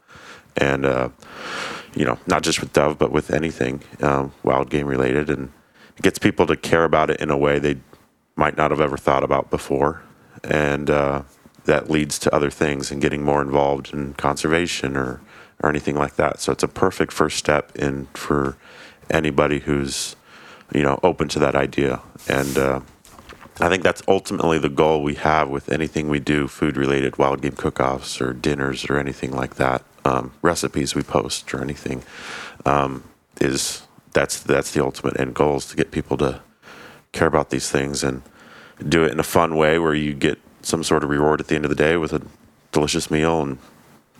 [0.57, 1.09] And, uh,
[1.95, 5.29] you know, not just with dove, but with anything um, wild game related.
[5.29, 5.49] And
[5.95, 7.77] it gets people to care about it in a way they
[8.35, 10.01] might not have ever thought about before.
[10.43, 11.23] And uh,
[11.69, 15.21] that leads to other things and getting more involved in conservation or,
[15.61, 16.39] or anything like that.
[16.39, 18.57] So it's a perfect first step in for
[19.09, 20.15] anybody who's,
[20.73, 22.01] you know, open to that idea.
[22.27, 22.79] And uh,
[23.59, 27.43] I think that's ultimately the goal we have with anything we do, food related, wild
[27.43, 32.03] game cook offs or dinners or anything like that, um, recipes we post or anything,
[32.65, 33.03] um,
[33.39, 36.41] is that's that's the ultimate end goal is to get people to
[37.11, 38.23] care about these things and
[38.87, 41.55] do it in a fun way where you get some sort of reward at the
[41.55, 42.21] end of the day with a
[42.71, 43.57] delicious meal and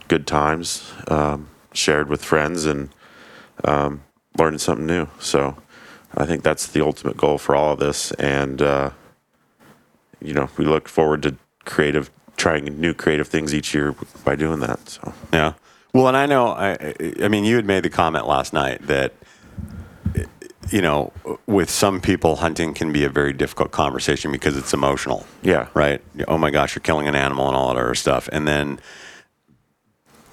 [0.08, 2.90] good times um, shared with friends and
[3.64, 4.02] um,
[4.38, 5.08] learning something new.
[5.20, 5.58] So
[6.16, 8.12] I think that's the ultimate goal for all of this.
[8.14, 8.92] And, uh,
[10.22, 14.60] you know, we look forward to creative, trying new creative things each year by doing
[14.62, 14.90] that.
[14.90, 15.54] So, Yeah.
[15.94, 19.14] Well, and I know, I, I mean, you had made the comment last night that,
[20.72, 21.12] you know,
[21.46, 25.26] with some people, hunting can be a very difficult conversation because it's emotional.
[25.42, 25.68] yeah.
[25.74, 26.02] Right?
[26.28, 28.30] Oh my gosh, you're killing an animal and all that other stuff.
[28.32, 28.80] And then,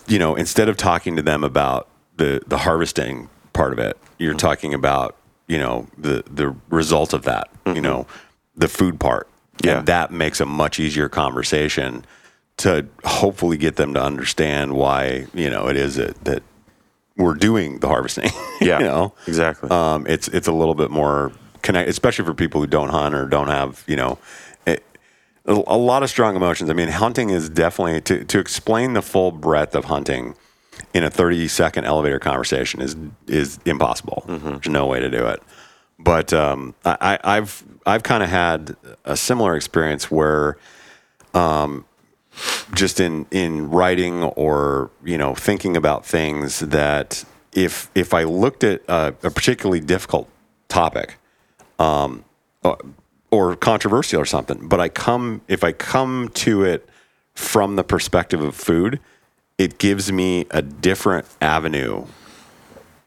[0.06, 4.32] you know, instead of talking to them about the, the harvesting part of it, you're
[4.32, 4.38] mm-hmm.
[4.38, 7.82] talking about, you know, the, the result of that, you mm-hmm.
[7.82, 8.06] know,
[8.56, 9.28] the food part.
[9.62, 9.78] Yeah.
[9.78, 12.04] And that makes a much easier conversation
[12.58, 16.42] to hopefully get them to understand why, you know, it is that, that
[17.16, 18.30] we're doing the harvesting.
[18.60, 18.78] Yeah.
[18.78, 19.12] you know?
[19.26, 19.68] Exactly.
[19.70, 21.30] um, it's it's a little bit more
[21.62, 24.18] connect, especially for people who don't hunt or don't have you know
[24.66, 24.82] it,
[25.44, 26.70] a, lot of strong emotions.
[26.70, 30.34] I mean, hunting is definitely to to explain the full breadth of hunting
[30.94, 34.24] in a thirty second elevator conversation is is impossible.
[34.26, 35.42] There's no way to do it.
[35.98, 38.74] But um, I, I- I've I've kind of had
[39.04, 40.56] a similar experience where
[42.74, 48.64] just in in writing or you know thinking about things that if if I looked
[48.64, 50.28] at a, a particularly difficult
[50.68, 51.18] topic
[51.78, 52.24] um,
[52.62, 52.78] or,
[53.30, 56.88] or controversial or something, but I come if I come to it
[57.34, 59.00] from the perspective of food,
[59.58, 62.06] it gives me a different avenue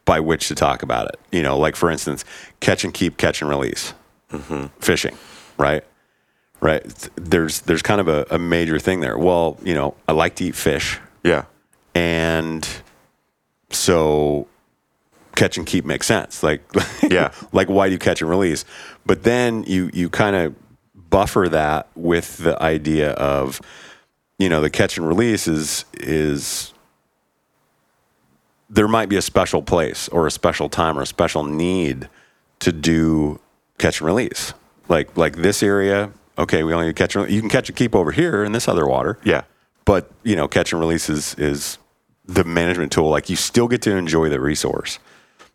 [0.06, 1.20] by which to talk about it.
[1.32, 2.26] You know, like for instance,
[2.60, 3.94] catch and keep, catch and release,
[4.80, 5.16] fishing,
[5.58, 5.84] right?
[6.62, 6.84] Right.
[7.16, 9.18] There's there's kind of a, a major thing there.
[9.18, 11.46] Well, you know, I like to eat fish, yeah.
[11.96, 12.68] and
[13.70, 14.48] so
[15.36, 16.44] catch and keep makes sense.
[16.44, 16.62] Like,
[17.10, 17.32] Yeah.
[17.54, 18.66] like why do you catch and release?
[19.06, 20.56] But then you you kind of
[21.10, 23.62] buffer that with the idea of,
[24.38, 26.74] you know, the catch and release is is
[28.70, 32.10] there might be a special place or a special time or a special need
[32.60, 33.40] to do
[33.78, 34.54] catch and release.
[34.90, 38.44] Like like this area, okay, we only catch you can catch and keep over here
[38.44, 39.44] in this other water Yeah.
[39.86, 41.78] but you know catch and release is is
[42.26, 45.00] the management tool like you still get to enjoy the resource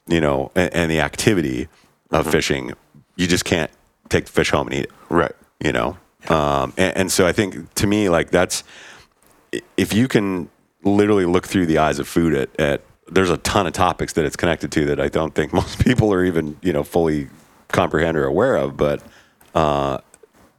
[0.06, 1.68] you know and, and the activity
[2.10, 2.72] of fishing
[3.16, 3.70] you just can't
[4.08, 5.32] take the fish home and eat it Right.
[5.60, 5.96] you know
[6.28, 8.64] um, and, and so i think to me like that's
[9.76, 10.48] if you can
[10.82, 14.24] literally look through the eyes of food at, at there's a ton of topics that
[14.24, 17.28] it's connected to that I don't think most people are even you know fully
[17.68, 18.76] comprehend or aware of.
[18.76, 19.02] But
[19.54, 19.98] uh,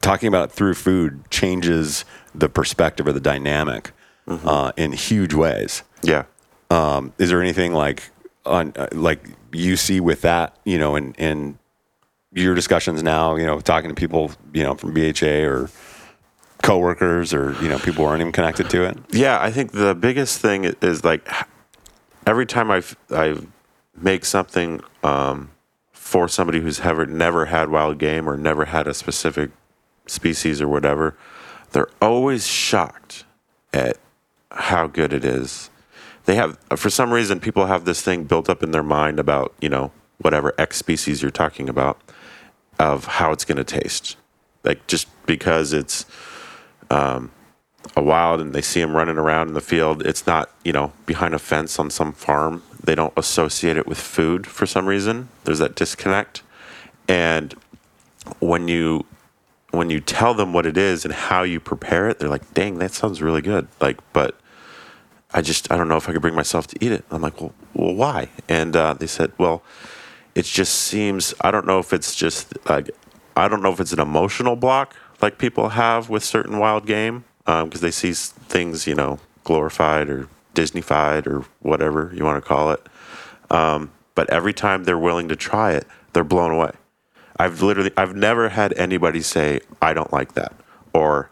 [0.00, 2.04] talking about through food changes
[2.34, 3.92] the perspective or the dynamic
[4.28, 5.82] uh, in huge ways.
[6.02, 6.24] Yeah.
[6.70, 8.10] Um, is there anything like
[8.44, 11.58] on uh, like you see with that, you know, in in
[12.32, 15.70] your discussions now, you know, talking to people, you know, from BHA or
[16.62, 18.98] coworkers or you know people who aren't even connected to it?
[19.10, 21.28] Yeah, I think the biggest thing is like
[22.26, 23.36] every time I I
[23.96, 25.50] make something um,
[25.92, 29.50] for somebody who's ever never had wild game or never had a specific
[30.06, 31.16] species or whatever,
[31.72, 33.24] they're always shocked
[33.72, 33.98] at
[34.50, 35.70] how good it is.
[36.24, 39.54] They have for some reason people have this thing built up in their mind about
[39.60, 42.00] you know whatever X species you're talking about
[42.78, 44.16] of how it's going to taste,
[44.64, 46.04] like just because it's
[46.90, 47.30] um,
[47.96, 50.92] a wild and they see them running around in the field, it's not, you know,
[51.06, 52.62] behind a fence on some farm.
[52.82, 55.28] They don't associate it with food for some reason.
[55.44, 56.42] There's that disconnect.
[57.08, 57.54] And
[58.40, 59.06] when you
[59.76, 62.78] when you tell them what it is and how you prepare it, they're like, "Dang,
[62.78, 64.38] that sounds really good." Like, but
[65.32, 67.04] I just I don't know if I could bring myself to eat it.
[67.10, 69.62] I'm like, "Well, well why?" And uh, they said, "Well,
[70.34, 72.90] it just seems I don't know if it's just like
[73.36, 77.24] I don't know if it's an emotional block like people have with certain wild game
[77.44, 82.72] because they see things you know glorified or Disneyfied or whatever you want to call
[82.72, 82.80] it.
[83.50, 86.72] Um, but every time they're willing to try it, they're blown away.
[87.38, 90.52] I've literally I've never had anybody say I don't like that
[90.92, 91.30] or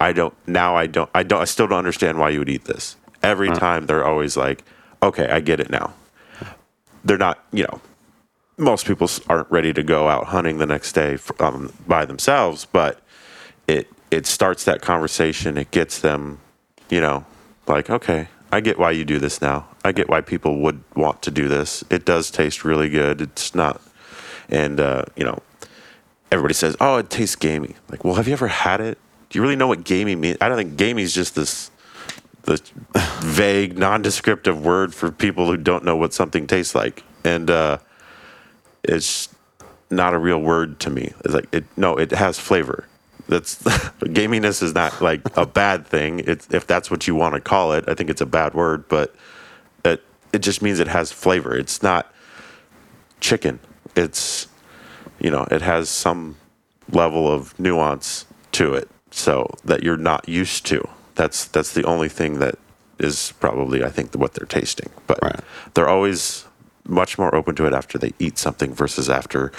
[0.00, 2.64] I don't now I don't I don't I still don't understand why you would eat
[2.64, 2.96] this.
[3.22, 4.64] Every time they're always like,
[5.02, 5.94] okay, I get it now.
[7.04, 7.80] They're not, you know,
[8.58, 12.66] most people aren't ready to go out hunting the next day f um, by themselves,
[12.66, 13.00] but
[13.66, 15.56] it it starts that conversation.
[15.56, 16.40] It gets them,
[16.90, 17.24] you know,
[17.66, 19.66] like okay, I get why you do this now.
[19.84, 21.82] I get why people would want to do this.
[21.90, 23.20] It does taste really good.
[23.20, 23.82] It's not,
[24.48, 25.42] and uh, you know,
[26.30, 28.98] everybody says, "Oh, it tastes gamey." Like, well, have you ever had it?
[29.30, 30.38] Do you really know what gamey means?
[30.40, 31.70] I don't think gamey is just this
[32.42, 32.60] the
[33.22, 37.78] vague, nondescriptive word for people who don't know what something tastes like, and uh,
[38.82, 39.28] it's
[39.90, 41.12] not a real word to me.
[41.24, 41.64] It's like it.
[41.76, 42.86] No, it has flavor.
[43.28, 46.20] That's gaminess is not like a bad thing.
[46.20, 47.84] It's if that's what you want to call it.
[47.88, 49.14] I think it's a bad word, but
[49.84, 50.02] it
[50.32, 51.56] it just means it has flavor.
[51.56, 52.12] It's not
[53.20, 53.58] chicken.
[53.96, 54.48] It's
[55.20, 56.36] you know it has some
[56.90, 60.88] level of nuance to it, so that you're not used to.
[61.14, 62.56] That's that's the only thing that
[62.98, 64.90] is probably I think what they're tasting.
[65.06, 65.40] But Right.
[65.74, 66.44] they're always
[66.86, 69.50] much more open to it after they eat something versus after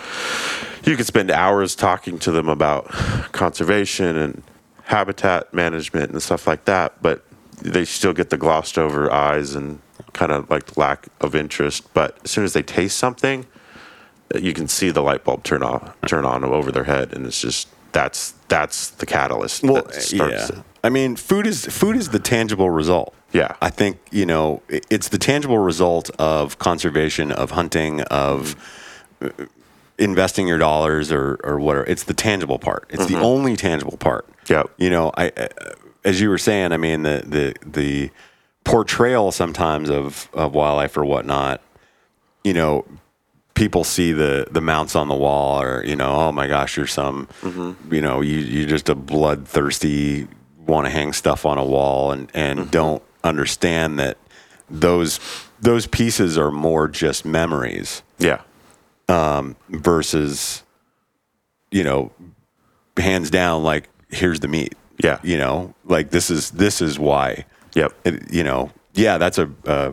[0.84, 2.86] you could spend hours talking to them about
[3.32, 4.44] conservation and
[4.84, 7.26] habitat management and stuff like that, but
[7.62, 9.80] they still get the glossed over eyes and
[10.14, 11.92] kind of like lack of interest.
[11.96, 13.46] But as soon as they taste something,
[14.34, 17.42] you can see the light bulb turn off, turn on over their head, and it's
[17.42, 19.64] just that's that's the catalyst.
[19.64, 20.60] Well, that starts yeah.
[20.60, 20.64] it.
[20.84, 23.16] I mean, food is food is the tangible result.
[23.32, 23.56] Yeah.
[23.62, 28.56] I think you know it's the tangible result of conservation, of hunting, of
[29.22, 29.30] uh,
[29.98, 31.86] investing your dollars or or whatever.
[31.86, 32.86] It's the tangible part.
[32.90, 34.28] It's the only tangible part.
[34.48, 35.48] Yeah, You know, I uh,
[36.04, 38.12] as you were saying, I mean the the the
[38.64, 41.62] portrayal sometimes of of wildlife or whatnot.
[42.44, 42.86] You know,
[43.56, 46.86] people see the the mounts on the wall or you know oh my gosh you're
[46.88, 47.28] some
[47.92, 50.28] you know you you're just a bloodthirsty
[50.68, 54.18] want to hang stuff on a wall and and don't understand that
[54.70, 55.20] those
[55.62, 58.42] those pieces are more just memories Yeah.
[59.70, 60.64] versus
[61.72, 62.12] you know
[62.98, 65.20] hands down like here's the meat Yeah.
[65.24, 67.94] you know like this is this is why Yep.
[68.06, 69.92] it, you know, yeah, that's a uh,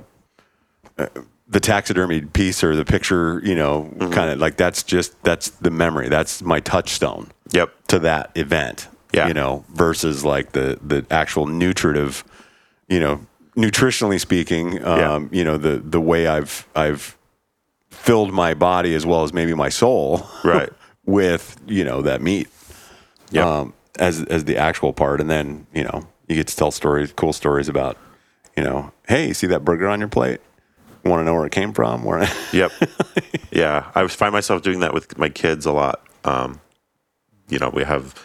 [0.99, 1.07] uh,
[1.53, 4.13] the taxidermy piece or the picture, you know, Mm-hmm.
[4.13, 6.09] kind of like that's just that's the memory.
[6.09, 7.71] That's my touchstone Yep.
[7.89, 8.89] to that event.
[9.15, 9.29] Yeah.
[9.29, 12.25] you know, versus like the the actual nutritive,
[12.89, 13.21] you know,
[13.55, 17.17] nutritionally speaking, um, you know, the the way I've I've
[17.91, 20.71] filled my body as well as maybe my soul, Right.
[21.05, 22.49] with you know that meat
[23.33, 23.47] Yep.
[23.47, 27.13] um, as as the actual part, and then you know you get to tell stories,
[27.13, 27.99] cool stories about,
[28.57, 30.41] you know, hey, you see that burger on your plate?
[31.05, 32.05] Want to know where it came from?
[32.05, 32.29] Where?
[32.53, 32.73] Yep.
[33.51, 36.03] yeah, I find myself doing that with my kids a lot.
[36.25, 36.61] Um,
[37.49, 38.25] you know, we have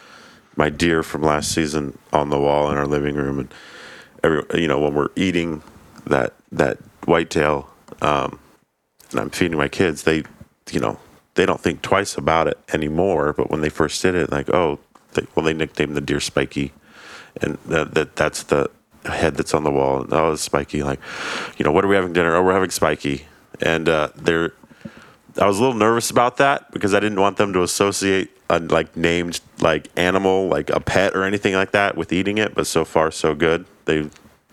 [0.56, 3.54] my deer from last season on the wall in our living room, and
[4.22, 5.62] every you know when we're eating
[6.06, 7.70] that that whitetail,
[8.02, 8.38] um,
[9.10, 10.24] and I'm feeding my kids, they
[10.70, 10.98] you know
[11.34, 13.32] they don't think twice about it anymore.
[13.32, 14.78] But when they first did it, like oh,
[15.14, 16.72] they, well they nicknamed the deer Spiky,
[17.40, 18.70] and that, that that's the
[19.12, 20.02] head that's on the wall.
[20.02, 20.82] And oh, it's spiky.
[20.82, 21.00] Like,
[21.56, 22.34] you know, what are we having dinner?
[22.34, 23.26] Oh, we're having spiky.
[23.60, 24.52] And uh, they're,
[25.40, 28.58] I was a little nervous about that because I didn't want them to associate a
[28.60, 32.54] like named like animal, like a pet or anything like that, with eating it.
[32.54, 33.66] But so far, so good.
[33.84, 34.08] They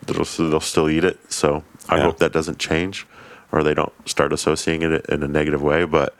[0.06, 1.32] they'll, they'll still eat it.
[1.32, 2.02] So I Yeah.
[2.04, 3.06] hope that doesn't change,
[3.52, 5.84] or they don't start associating it in a negative way.
[5.84, 6.14] But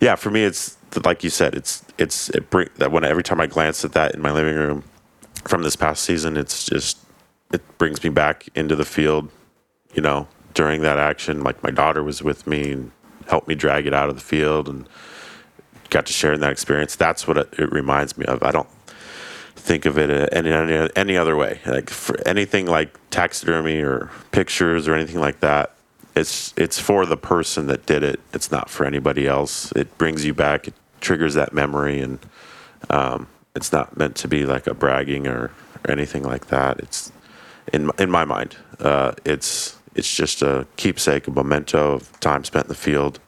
[0.00, 3.40] yeah, for me, it's like you said, it's it's it bring that when every time
[3.40, 4.82] I glance at that in my living room
[5.44, 6.98] from this past season, it's just
[7.52, 9.30] it brings me back into the field.
[9.94, 12.90] You know, during that action, like my daughter was with me and
[13.28, 14.88] helped me drag it out of the field and
[15.90, 16.96] got to share in that experience.
[16.96, 18.42] That's what it, it reminds me of.
[18.42, 18.68] I don't
[19.54, 21.60] think of it any any, any other way.
[21.64, 25.70] Like for anything like taxidermy or pictures or anything like that.
[26.16, 28.20] It's it's for the person that did it.
[28.32, 29.72] It's not for anybody else.
[29.72, 30.68] It brings you back.
[30.68, 32.18] It triggers that memory, and
[32.88, 35.50] um, it's not meant to be like a bragging or,
[35.84, 36.78] or anything like that.
[36.78, 37.10] It's
[37.72, 38.56] in in my mind.
[38.78, 43.20] Uh, it's it's just a keepsake, a memento of time spent in the field,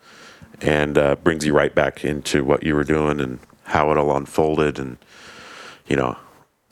[0.61, 4.17] and uh, brings you right back into what you were doing and how it all
[4.17, 4.79] unfolded.
[4.79, 4.99] And
[5.87, 6.17] you know,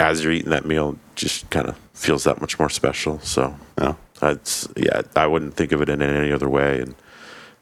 [0.00, 3.20] as you're eating that meal, just kind of feels that much more special.
[3.20, 3.94] So Yeah.
[4.22, 6.94] it's yeah, I wouldn't think of it in any other way, and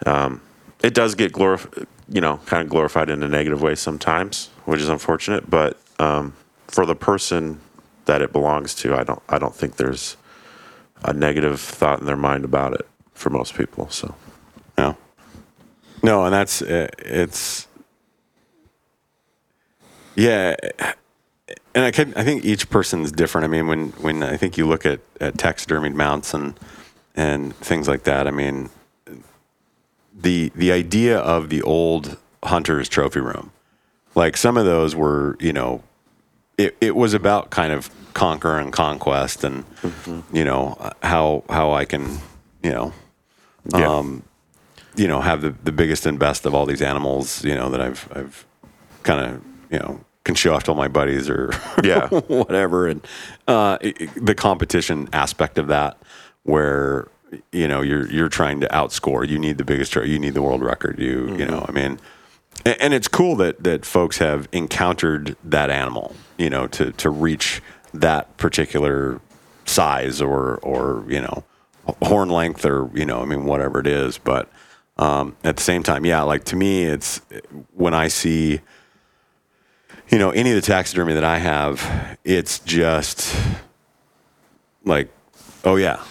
[0.07, 0.41] um,
[0.83, 4.81] it does get glorified, you know, kind of glorified in a negative way sometimes, which
[4.81, 5.49] is unfortunate.
[5.49, 6.35] But um,
[6.67, 7.61] for the person
[8.13, 10.19] that it belongs to, I don't, I don't think there's
[11.03, 13.89] a negative thought in their mind about it for most people.
[13.89, 14.15] So
[14.77, 14.99] No.
[16.03, 17.67] No, and that's uh, it's
[20.15, 20.57] yeah,
[21.75, 23.47] and I can I think each person's different.
[23.47, 26.59] I mean, when when I think you look at at taxidermied mounts and
[27.15, 28.69] and things like that, I mean,
[30.13, 33.53] the the idea of the old hunter's trophy room,
[34.15, 35.83] like some of those were, you know,
[36.59, 39.65] it, it was about kind of conquer and conquest and
[40.33, 42.19] you know how how I can
[42.63, 42.93] you know
[43.77, 44.25] yeah, um,
[44.97, 47.81] you know, have the, the biggest and best of all these animals, you know, that
[47.81, 48.45] I've I've
[49.05, 51.53] kind of you know can show off to all my buddies or
[51.85, 52.09] Yeah.
[52.09, 53.07] whatever, and
[53.47, 55.97] uh, it- the competition aspect of that,
[56.43, 57.07] where
[57.53, 60.61] you know you're you're trying to outscore, you need the biggest, you need the world
[60.63, 62.01] record, you you know, I mean,
[62.67, 67.09] and, and it's cool that that folks have encountered that animal, you know, to to
[67.11, 67.63] reach
[67.95, 69.20] that particular
[69.64, 71.45] size or or you know
[72.03, 74.51] horn length or you know I mean whatever it is, but
[74.99, 77.20] um, at the same time, yeah, like to me, it's
[77.74, 78.61] when I see
[80.11, 83.34] you know any of the taxidermy that I have, it's just
[84.84, 85.11] like,
[85.64, 86.03] oh yeah,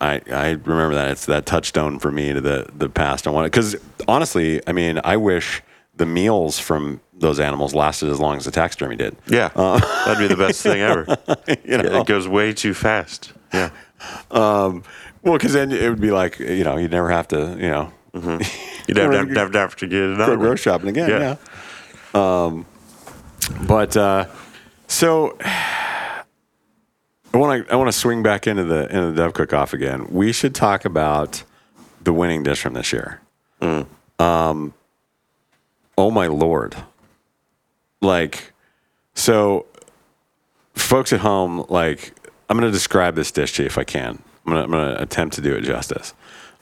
[0.00, 1.10] I, I remember that.
[1.10, 3.26] It's that touchstone for me to the the past.
[3.26, 3.76] I want it because
[4.06, 5.62] honestly, I mean, I wish
[5.96, 9.16] the meals from those animals lasted as long as the taxidermy did.
[9.26, 11.04] yeah, that'd be the best thing ever.
[11.64, 13.32] You know, Yeah, it goes way too fast.
[13.52, 13.70] Yeah,
[14.30, 14.82] well,
[15.22, 18.96] because then it would be like you know you'd never have to you know you'd
[18.96, 21.10] have, have, have, have to get another go grocery shopping again.
[21.10, 21.36] Yeah.
[22.14, 22.46] Yeah.
[22.48, 22.66] Um,
[23.66, 24.26] but uh,
[24.86, 26.24] so I
[27.34, 30.06] want to I want to swing back into the into the Dove Cook Off again.
[30.10, 31.42] We should talk about
[32.02, 33.20] the winning dish from this year.
[34.18, 34.72] Um,
[35.98, 36.76] oh my lord!
[38.00, 38.52] Like,
[39.14, 39.66] so
[40.74, 42.12] folks at home, like,
[42.48, 44.22] I'm going to describe this dish to you if I can.
[44.46, 46.14] I'm going to I'm going to attempt to do it justice.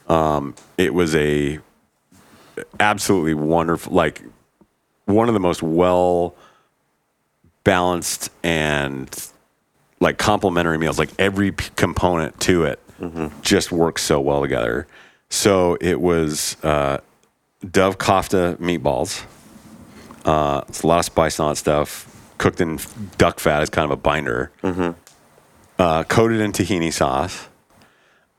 [0.07, 1.59] Um, it was a
[2.79, 4.21] absolutely wonderful, like
[5.05, 6.35] one of the most well
[7.63, 9.09] balanced and
[9.99, 10.97] like complementary meals.
[10.97, 12.79] Like every p- component to it
[13.41, 14.87] just works so well together.
[15.29, 16.99] So it was uh,
[17.69, 19.23] dove kofta meatballs.
[20.25, 22.11] Uh, it's a lot of spice all that stuff.
[22.37, 22.79] Cooked in
[23.17, 24.51] duck fat as kind of a binder.
[25.79, 27.47] Uh, coated in tahini sauce.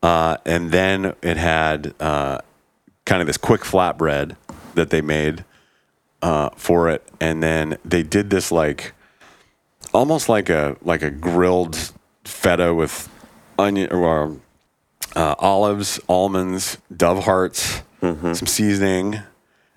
[0.03, 2.39] Uh, and then it had uh,
[3.05, 4.35] kind of this quick flatbread
[4.75, 5.43] that they made
[6.21, 8.93] uh, for it, and then they did this like
[9.93, 11.91] almost like a like a grilled
[12.25, 13.09] feta with
[13.57, 14.37] onion or
[15.15, 19.19] uh, olives, almonds, dove hearts, some seasoning,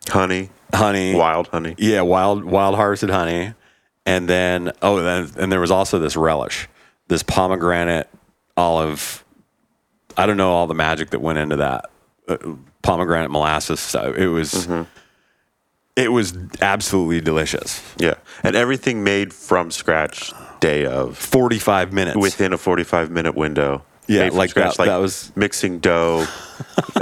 [0.09, 1.75] honey, honey, wild honey.
[1.79, 3.55] yeah, wild wild harvested honey,
[4.07, 6.69] and then oh, then and there was also this relish,
[7.09, 8.09] this pomegranate
[8.57, 9.25] olive.
[10.17, 11.91] I don't know all the magic that went into that
[12.29, 12.37] uh,
[12.83, 13.81] pomegranate molasses.
[13.81, 14.69] So it was,
[15.97, 17.83] it was absolutely delicious.
[17.99, 23.35] Yeah, and everything made from scratch, day of, Forty five minutes within a forty-five minute
[23.35, 23.83] window.
[24.07, 26.27] Yeah, like that- that was- mixing dough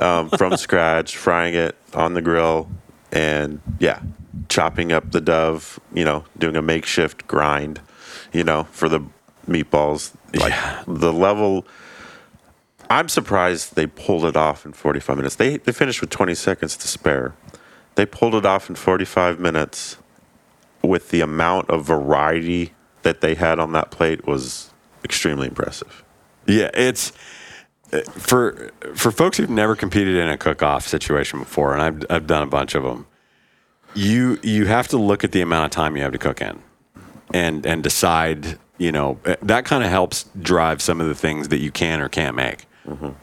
[0.01, 2.69] um, from scratch, frying it on the grill,
[3.13, 4.01] and yeah,
[4.49, 5.81] chopping up the dove.
[5.93, 7.81] You know, doing a makeshift grind.
[8.33, 9.01] You know, for the
[9.47, 10.15] meatballs.
[10.35, 10.55] Like
[10.87, 11.67] the level.
[12.91, 15.37] I'm surprised they pulled it off in 45 minutes.
[15.37, 17.35] They they finished with 20 seconds to spare.
[17.97, 19.97] They pulled it off in 45 minutes
[20.83, 24.71] with the amount of variety that they had on that plate was
[25.05, 26.05] extremely impressive.
[26.47, 27.13] Yeah, it's
[28.11, 32.43] for for folks who've never competed in a cook-off situation before, and I've I've done
[32.43, 33.07] a bunch of them.
[33.95, 36.63] You you have to look at the amount of time you have to cook in,
[37.33, 38.59] and and decide.
[38.79, 42.01] You know uh, that kind of helps drive some of the things that you can
[42.01, 42.67] or can't make.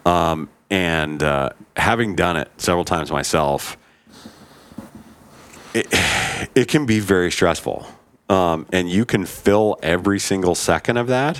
[0.05, 3.77] Um, and uh, having done it several times myself,
[5.73, 5.87] it,
[6.55, 7.87] it can be very stressful.
[8.27, 11.39] Um, and you can fill every single second of that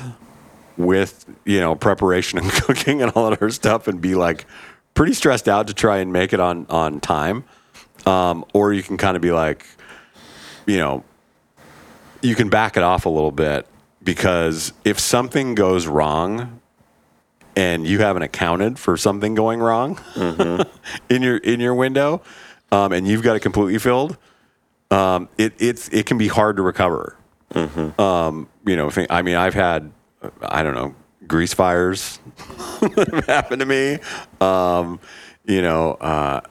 [0.77, 4.45] with, you know, preparation and cooking and all that other stuff and be like
[4.93, 7.43] pretty stressed out to try and make it on, on time.
[8.05, 9.65] Um, or you can kind of be like,
[10.65, 11.03] you know,
[12.21, 13.67] you can back it off a little bit
[14.03, 16.61] because if something goes wrong
[17.55, 19.99] and you haven't accounted for something going wrong
[21.09, 22.21] in your in your window,
[22.71, 24.17] um, and you've got it completely filled,
[24.91, 27.17] um, it it's it can be hard to recover.
[27.99, 29.91] Um, you know, I mean, I've had
[30.41, 30.95] I don't know
[31.27, 32.19] grease fires
[32.81, 33.99] have happened to me.
[34.41, 34.99] Um,
[35.45, 36.41] you know, uh,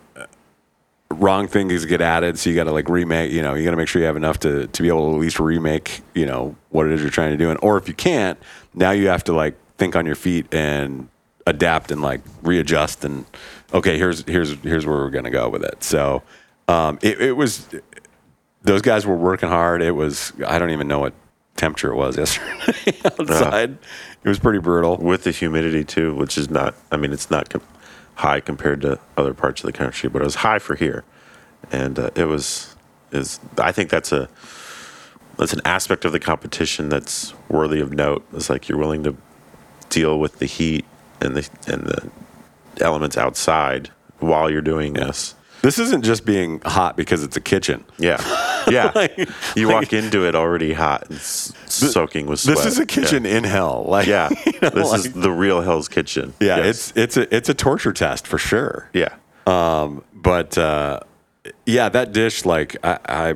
[1.10, 3.32] wrong things get added, so you got to like remake.
[3.32, 5.14] You know, you got to make sure you have enough to to be able to
[5.16, 6.02] at least remake.
[6.14, 8.38] You know what it is you're trying to do, and or if you can't,
[8.74, 11.08] now you have to like think on your feet and
[11.46, 13.26] adapt and like readjust and
[13.72, 15.82] okay, here's here's here's where we're gonna go with it.
[15.82, 16.22] So
[16.68, 17.68] um, it, it was
[18.62, 19.82] those guys were working hard.
[19.82, 21.14] It was I don't even know what
[21.56, 23.78] temperature it was yesterday outside.
[24.22, 24.96] It was pretty brutal.
[24.96, 26.74] with the humidity too, which is not.
[26.90, 27.62] I mean, it's not com-
[28.16, 31.04] high compared to other parts of the country, but it was high for here,
[31.72, 32.70] and uh, it was.
[33.12, 34.28] Is I think that's a
[35.38, 38.24] that's an aspect of the competition that's worthy of note.
[38.32, 39.16] It's like you're willing to
[39.88, 40.84] deal with the heat
[41.20, 42.10] and the and the
[42.80, 45.34] elements outside while you're doing this.
[45.64, 47.84] This isn't just being hot because it's a kitchen.
[47.98, 48.18] Yeah,
[48.70, 48.92] yeah.
[48.94, 52.56] Like- you walk into it already hot and s- soaking with sweat.
[52.58, 52.86] This is a Yeah.
[52.86, 53.84] kitchen in hell.
[53.88, 56.34] Like Yeah, you know, this like- is the real Hell's Kitchen.
[56.40, 56.58] yeah.
[56.58, 56.92] Yes.
[56.94, 58.88] It's it's a it's a torture test for sure.
[58.92, 59.14] yeah.
[59.46, 61.00] Um but uh,
[61.66, 63.34] yeah, that dish, like I, I,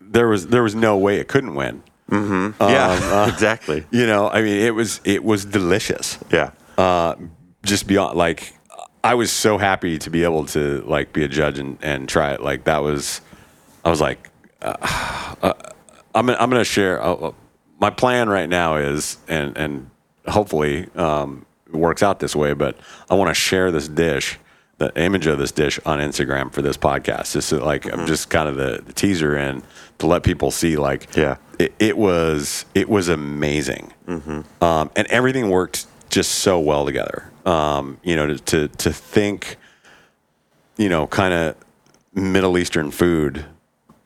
[0.00, 1.82] there was there was no way it couldn't win.
[2.10, 2.62] Mm hmm.
[2.62, 3.84] Yeah, exactly.
[3.90, 6.18] You know, I mean, it was it was delicious.
[6.32, 6.50] Yeah.
[6.78, 7.14] Uh,
[7.64, 8.54] just beyond like,
[9.02, 12.32] I was so happy to be able to like be a judge and, and try
[12.32, 12.42] it.
[12.42, 13.20] Like that was,
[13.84, 14.28] I was like,
[14.62, 14.74] uh,
[15.42, 15.52] uh,
[16.14, 17.02] I'm gonna, I'm gonna share.
[17.02, 17.32] Uh, uh,
[17.80, 19.90] my plan right now is, and and
[20.28, 22.76] hopefully um, it works out this way, but
[23.08, 24.38] I want to share this dish,
[24.76, 27.32] the image of this dish on Instagram for this podcast.
[27.32, 29.62] Just so, like I'm just kind of the, the teaser in
[29.98, 31.36] to let people see like Yeah.
[31.58, 33.92] it, it was it was amazing,
[34.60, 37.30] um, and everything worked just so well together.
[37.46, 39.56] Um, you know, to, to to think,
[40.76, 41.56] you know, kind of
[42.12, 43.46] Middle Eastern food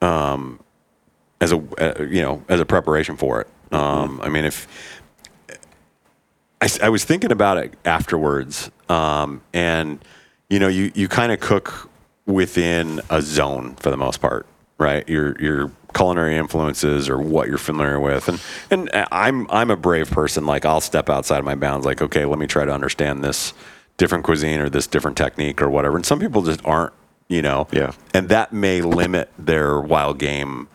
[0.00, 0.60] um,
[1.40, 3.48] as a uh, you know as a preparation for it.
[3.72, 4.68] Um, I mean, if
[6.80, 9.98] I was thinking about it afterwards, um, and
[10.48, 11.90] you know, you you kind of cook
[12.26, 14.46] within a zone for the most part,
[14.78, 15.08] right?
[15.08, 18.40] Your your culinary influences or what you're familiar with, and
[18.70, 20.46] and I'm I'm a brave person.
[20.46, 21.86] Like I'll step outside of my bounds.
[21.86, 23.54] Like okay, let me try to understand this
[23.96, 25.96] different cuisine or this different technique or whatever.
[25.96, 26.92] And some people just aren't,
[27.28, 27.68] you know.
[27.72, 27.92] Yeah.
[28.12, 30.68] And that may limit their wild game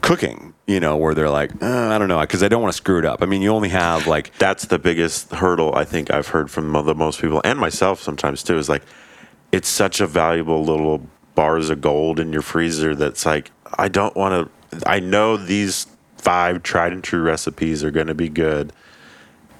[0.00, 2.76] cooking, you know, where they're like, uh, I don't know, because I don't want to
[2.76, 3.22] screw it up.
[3.22, 6.72] I mean, you only have like That's the biggest hurdle I think I've heard from
[6.72, 8.82] the most people and myself sometimes too is like
[9.50, 14.14] it's such a valuable little bars of gold in your freezer that's like I don't
[14.16, 18.72] want to I know these five tried and true recipes are going to be good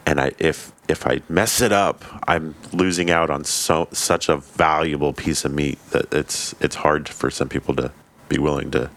[0.07, 4.37] and I if if I mess it up, I'm losing out on so such a
[4.37, 7.93] valuable piece of meat that it's it's hard for some people to
[8.29, 8.91] be willing to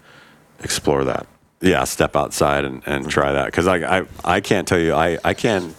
[0.62, 1.26] explore that.
[1.60, 3.46] yeah, step outside and, and try that.
[3.46, 5.74] Because I, I I can't tell you, I, I can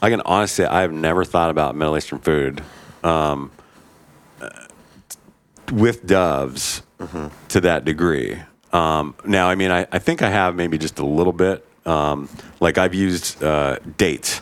[0.00, 2.60] I can honestly, I've never thought about Middle Eastern food
[3.04, 3.50] um,
[5.72, 6.82] with doves
[7.48, 8.42] to that degree.
[8.72, 11.66] Um, now, I mean, I, I think I have maybe just a little bit.
[11.84, 12.28] Um,
[12.60, 14.40] like I've used uh, dates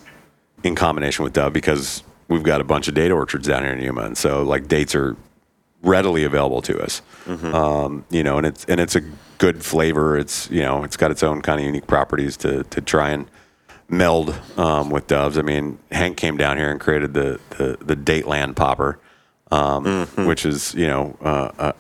[0.63, 3.81] in combination with dove because we've got a bunch of date orchards down here in
[3.81, 5.17] Yuma, and so like dates are
[5.83, 7.01] readily available to us.
[7.55, 9.01] Um, you know, and it's and it's a
[9.39, 10.19] good flavor.
[10.19, 13.27] It's you know, it's got its own kind of unique properties to to try and
[13.89, 15.39] meld um, with doves.
[15.39, 18.99] I mean, Hank came down here and created the the, the Dateland popper,
[19.51, 21.73] um, which is you know uh, uh,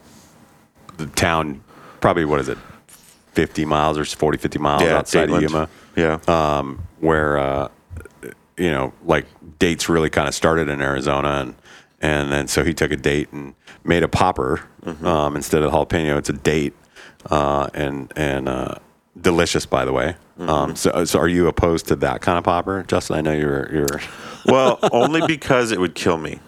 [0.96, 1.62] the town
[2.00, 2.58] probably what is it
[3.32, 5.36] 50 miles or 40, 50 miles Yeah, outside Dateland.
[5.36, 6.18] of Yuma, Yeah.
[6.58, 7.68] um, where uh,
[8.56, 9.26] you know, like
[9.58, 11.54] dates really kind of started in Arizona, and
[12.02, 15.06] and then so he took a date and made a popper Mm-hmm.
[15.06, 16.16] um, instead of jalapeno.
[16.16, 16.72] It's a date,
[17.30, 18.76] uh, and and uh,
[19.20, 20.16] delicious, by the way.
[20.38, 20.48] Mm-hmm.
[20.48, 23.16] Um, so, so are you opposed to that kind of popper, Justin?
[23.16, 24.00] I know you're you're.
[24.46, 26.40] well, only because it would kill me.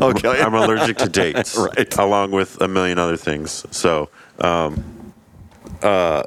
[0.00, 0.40] Okay.
[0.40, 1.98] I'm allergic to dates, Right.
[1.98, 3.66] along with a million other things.
[3.70, 4.08] So,
[4.40, 5.12] um,
[5.82, 6.22] uh,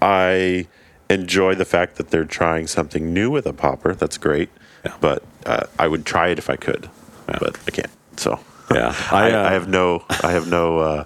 [0.00, 0.66] I
[1.10, 3.94] enjoy the fact that they're trying something new with a popper.
[3.94, 4.48] That's great.
[4.84, 4.94] Yeah.
[5.00, 6.88] But uh, I would try it if I could,
[7.26, 7.90] but I can't.
[8.16, 8.40] So,
[8.74, 11.04] Yeah, I, I, uh, I have no, I have no uh,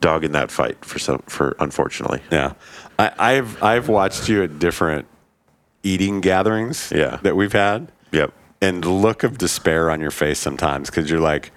[0.00, 2.20] dog in that fight for some, for unfortunately.
[2.30, 2.52] Yeah,
[2.98, 5.06] I, I've I've watched you at different
[5.82, 6.92] eating gatherings.
[6.94, 7.18] Yeah.
[7.22, 7.90] that we've had.
[8.12, 8.32] Yep.
[8.62, 11.50] and look of despair on your face sometimes because you're like,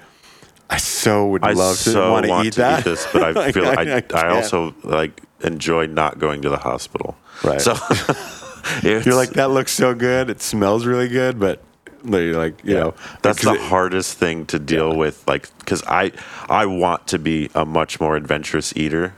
[0.69, 2.79] I so would I love to want to want eat to that.
[2.79, 4.13] eat this, but I Like, feel I, I, can't.
[4.31, 7.15] also like enjoy not going to the hospital.
[7.43, 7.61] Right.
[7.61, 7.73] So
[8.83, 10.29] you're like that looks so good.
[10.29, 11.63] It smells really good, but
[12.03, 15.25] you're like you know that's the it- hardest thing to deal with.
[15.27, 16.11] Like, because I
[16.49, 19.13] I want to be a much more adventurous eater,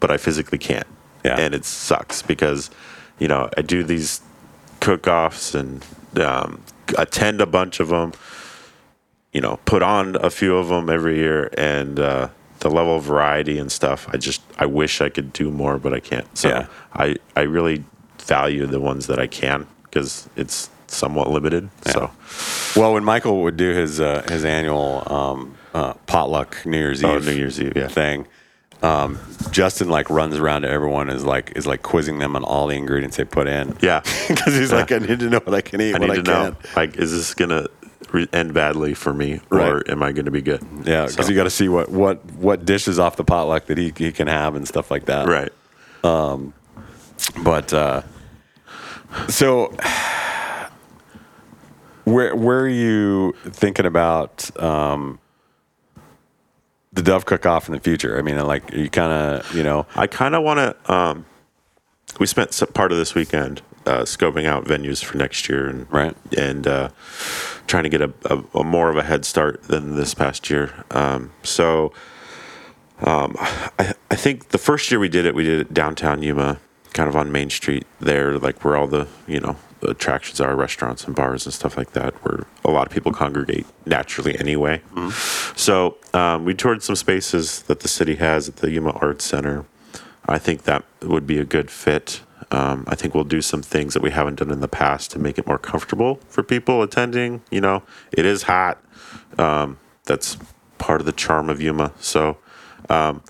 [0.00, 0.86] but I physically can't.
[1.24, 1.38] Yeah.
[1.38, 2.70] And it sucks because
[3.18, 4.20] you know I do these
[4.80, 5.84] cook-offs and
[6.20, 6.62] um,
[6.98, 8.12] attend a bunch of them.
[9.34, 12.28] You know, put on a few of them every year, and uh,
[12.60, 14.08] the level of variety and stuff.
[14.12, 16.26] I just I wish I could do more, but I can't.
[16.38, 16.66] So Yeah.
[16.94, 17.84] I I really
[18.22, 21.68] value the ones that I can because it's somewhat limited.
[21.86, 22.10] So.
[22.80, 27.16] Well, when Michael would do his uh, his annual um, uh, potluck New Year's Oh,
[27.16, 27.88] Eve New Year's Eve, yeah.
[27.88, 28.26] thing,
[28.82, 29.18] um,
[29.50, 32.76] Justin like runs around to everyone is like is like quizzing them on all the
[32.76, 33.76] ingredients they put in.
[33.80, 34.00] Yeah.
[34.28, 36.22] because he's like, I need to know what I can eat, I what I to
[36.22, 36.76] know, can't.
[36.76, 37.66] like, is this gonna
[38.32, 40.62] end badly for me, or am I gonna be good?
[40.84, 43.78] Yeah, because So- you got to see what what what dishes off the potluck that
[43.78, 45.26] he he can have and stuff like that.
[45.28, 45.52] right.
[46.04, 46.52] Um,
[47.42, 48.02] But uh,
[49.28, 49.72] so,
[52.04, 55.18] where where are you thinking about um,
[56.92, 58.18] the Dove Cook Off in the future?
[58.18, 60.92] I mean, like, are you kind of you know, I kind of want to.
[60.92, 61.26] Um,
[62.20, 66.16] we spent part of this weekend uh, scoping out venues for next year, and Right.
[66.36, 66.88] and uh,
[67.66, 70.84] trying to get a, a, a more of a head start than this past year.
[70.90, 71.92] Um, so,
[73.00, 76.58] um, I, I think the first year we did it, we did it downtown Yuma,
[76.92, 80.56] kind of on Main Street there, like where all the you know the attractions are,
[80.56, 84.80] restaurants and bars and stuff like that, where a lot of people congregate naturally anyway.
[85.56, 89.66] So um, we toured some spaces that the city has at the Yuma Arts Center.
[90.26, 92.22] I think that would be a good fit.
[92.50, 95.18] Um, I think we'll do some things that we haven't done in the past to
[95.18, 97.42] make it more comfortable for people attending.
[97.50, 97.82] You know,
[98.12, 98.82] it is hot.
[99.38, 100.36] Um, that's
[100.78, 101.92] part of the charm of Yuma.
[101.98, 102.38] So
[102.88, 103.22] um,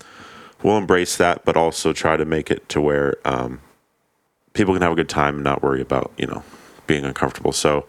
[0.61, 3.61] we'll embrace that, but also try to make it to where um,
[4.53, 6.43] people can have a good time and not worry about you know
[6.87, 7.51] being uncomfortable.
[7.51, 7.85] So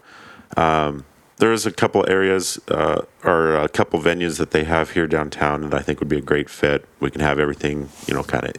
[0.55, 1.05] um,
[1.37, 5.73] there's a couple areas uh, or a couple venues that they have here downtown that
[5.73, 6.85] I think would be a great fit.
[6.99, 8.53] We can have everything you know kind of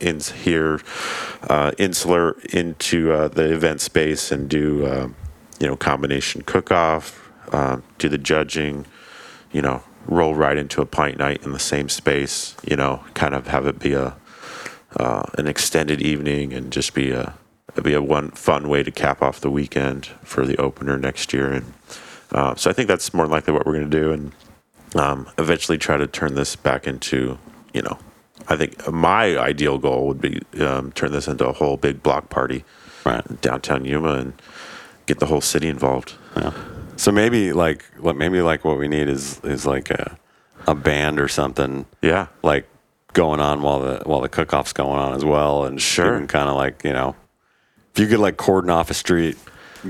[0.00, 0.80] in here
[1.48, 5.08] uh, insular into uh, the event space and do uh,
[5.60, 8.86] you know combination cook off, uh, do the judging,
[9.52, 12.56] you know roll right into a pint night in the same space.
[12.68, 14.16] You know, kind of have it be a
[14.96, 17.34] uh, an extended evening and just be a
[17.82, 21.52] be a one fun way to cap off the weekend for the opener next year.
[21.52, 21.74] And
[22.32, 24.32] uh, so I think that's more likely what we're going to do, and
[24.96, 27.38] um, eventually try to turn this back into
[27.72, 27.98] you know.
[28.46, 32.30] I think my ideal goal would be um, turn this into a whole big block
[32.30, 32.64] party
[33.04, 33.40] right?
[33.40, 34.32] downtown Yuma and
[35.06, 36.14] get the whole city involved.
[36.36, 36.52] Yeah.
[36.96, 40.18] So maybe like what maybe like what we need is is like a
[40.66, 42.68] a band or something Yeah, like
[43.14, 46.24] going on while the while the cook off's going on as well, and Sure.
[46.26, 47.16] kind of like you know,
[47.94, 49.36] if you could like cordon off a street,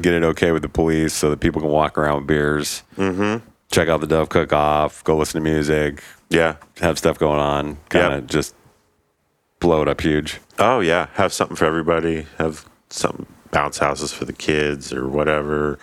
[0.01, 3.45] get it okay with the police so that people can walk around with beers, mm-hmm.
[3.71, 6.57] Check out the Dove Cook Off, go listen to music, yeah.
[6.81, 8.27] have stuff going on, kind of Yep.
[8.31, 8.55] just
[9.61, 10.41] blow it up huge.
[10.59, 12.27] Oh yeah, have something for everybody.
[12.39, 15.79] Have some bounce houses for the kids or whatever.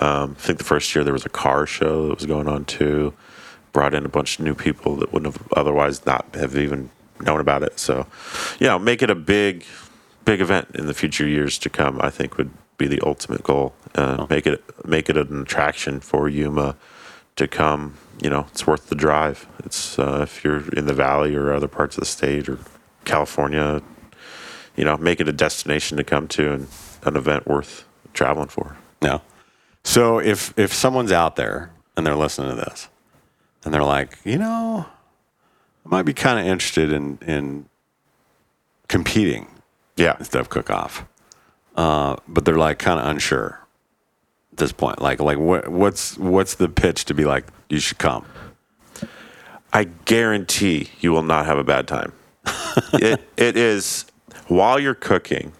[0.00, 2.64] Um, I think the first year there was a car show that was going on
[2.64, 3.14] too.
[3.72, 7.40] Brought in a bunch of new people that wouldn't have otherwise not have even known
[7.40, 7.78] about it.
[7.78, 8.06] So,
[8.58, 9.64] yeah, make it a big,
[10.24, 12.00] big event in the future years to come.
[12.00, 13.74] I think would be the ultimate goal.
[13.94, 16.76] Uh, Make it make it an attraction for Yuma
[17.38, 17.94] to come.
[18.22, 19.46] You know, it's worth the drive.
[19.64, 22.58] It's uh, if you're in the valley or other parts of the state or
[23.04, 23.80] California,
[24.76, 26.66] you know, make it a destination to come to and
[27.04, 28.76] an event worth traveling for.
[29.00, 29.22] No.
[29.84, 32.88] So if if someone's out there and they're listening to this
[33.64, 34.86] and they're like, you know,
[35.86, 37.66] I might be kind of interested in in
[38.88, 39.46] competing
[39.96, 40.16] Yeah.
[40.18, 41.04] instead of cook off.
[41.76, 43.60] Uh, but they're like kind of unsure
[44.58, 45.00] this point.
[45.00, 48.24] Like like what what's what's the pitch to be like you should come?
[49.72, 52.12] I guarantee you will not have a bad time.
[52.94, 54.06] it, it is
[54.48, 55.52] while you're cooking,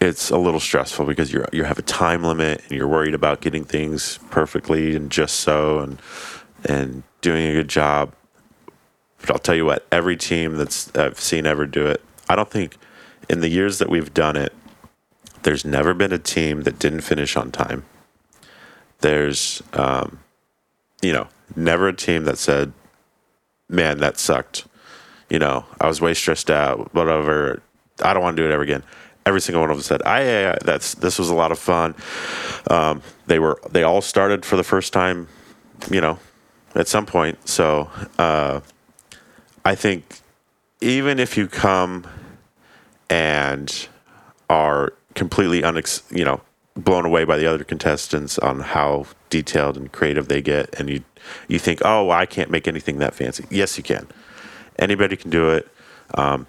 [0.00, 3.40] it's a little stressful because you're you have a time limit and you're worried about
[3.40, 6.00] getting things perfectly and just so and
[6.64, 8.14] and doing a good job.
[9.20, 12.50] But I'll tell you what, every team that's I've seen ever do it, I don't
[12.50, 12.76] think
[13.28, 14.52] in the years that we've done it,
[15.42, 17.84] there's never been a team that didn't finish on time.
[19.04, 20.20] There's, um,
[21.02, 22.72] you know, never a team that said,
[23.68, 24.66] man, that sucked.
[25.28, 27.60] You know, I was way stressed out, whatever.
[28.02, 28.82] I don't want to do it ever again.
[29.26, 31.94] Every single one of them said, I, I that's, this was a lot of fun.
[32.70, 35.28] Um, they were, they all started for the first time,
[35.90, 36.18] you know,
[36.74, 37.46] at some point.
[37.46, 38.60] So, uh,
[39.66, 40.20] I think
[40.80, 42.06] even if you come
[43.10, 43.86] and
[44.48, 46.40] are completely unex, you know,
[46.76, 51.04] blown away by the other contestants on how detailed and creative they get, and you
[51.48, 53.46] you think, oh, I can't make anything that fancy.
[53.50, 54.06] Yes, you can.
[54.78, 55.68] Anybody can do it,
[56.14, 56.46] um,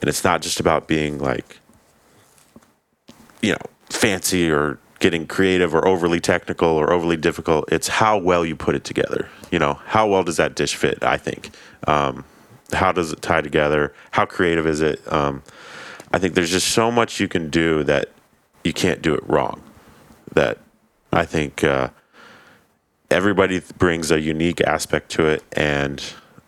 [0.00, 1.58] and it's not just about being like,
[3.40, 7.70] you know, fancy or getting creative or overly technical or overly difficult.
[7.72, 9.28] It's how well you put it together.
[9.50, 11.02] You know, how well does that dish fit?
[11.02, 11.50] I think.
[11.86, 12.24] Um,
[12.72, 13.94] how does it tie together?
[14.10, 15.00] How creative is it?
[15.10, 15.42] Um,
[16.12, 18.10] I think there's just so much you can do that
[18.64, 19.62] you can't do it wrong.
[20.34, 20.58] That
[21.12, 21.90] I think uh,
[23.10, 26.02] everybody brings a unique aspect to it, and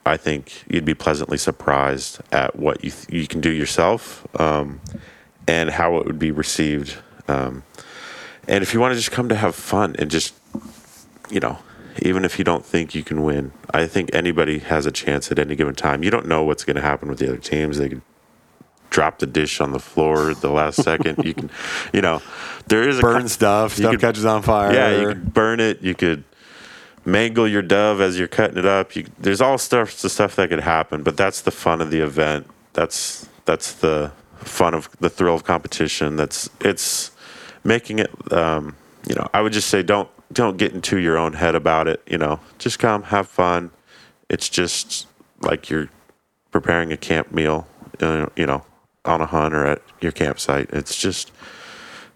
[0.07, 4.81] I think you'd be pleasantly surprised at what you th- you can do yourself um,
[5.47, 6.97] and how it would be received.
[7.29, 7.63] Um,
[8.49, 10.35] and if you want to just come to have fun and just,
[11.31, 11.59] you know,
[12.03, 15.39] even if you don't think you can win, I think anybody has a chance at
[15.39, 16.03] any given time.
[16.03, 17.79] You don't know what's going to happen with the other teams.
[17.79, 18.03] They could
[18.91, 21.25] drop the dish on the floor at the last second.
[21.25, 21.51] You can,
[21.93, 22.21] you know,
[22.67, 24.73] there is a Burn stuff, stuff could- catches on fire.
[24.73, 25.81] Yeah, you could burn it.
[25.83, 26.25] You could
[27.05, 28.95] mangle your dove as you're cutting it up.
[28.95, 32.01] You, there's all sorts of stuff that could happen, but that's the fun of the
[32.01, 32.47] event.
[32.73, 36.17] That's that's the fun of the thrill of competition.
[36.17, 37.11] That's it's
[37.65, 38.33] making it.
[38.33, 38.77] Um,
[39.09, 42.03] you know, I would just say don't don't get into your own head about it.
[42.07, 43.71] You know, just come have fun.
[44.29, 45.07] It's just
[45.41, 45.89] like you're
[46.53, 47.67] preparing a camp meal.
[48.01, 48.65] Uh, you know,
[49.05, 50.71] on a hunt or at your campsite.
[50.71, 51.33] It's just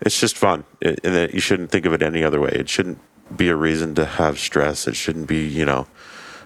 [0.01, 2.51] it's just fun, it, and that you shouldn't think of it any other way.
[2.51, 2.99] It shouldn't
[3.35, 4.87] be a reason to have stress.
[4.87, 5.87] It shouldn't be, you know,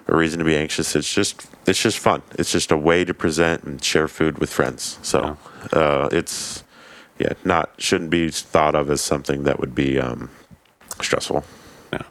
[0.06, 0.94] a reason to be anxious.
[0.94, 2.22] It's just, it's just fun.
[2.38, 4.98] It's just a way to present and share food with friends.
[5.02, 5.36] So,
[5.72, 6.62] uh, it's,
[7.18, 10.30] yeah, not shouldn't be thought of as something that would be um,
[11.00, 11.42] stressful.
[11.92, 12.02] Yeah.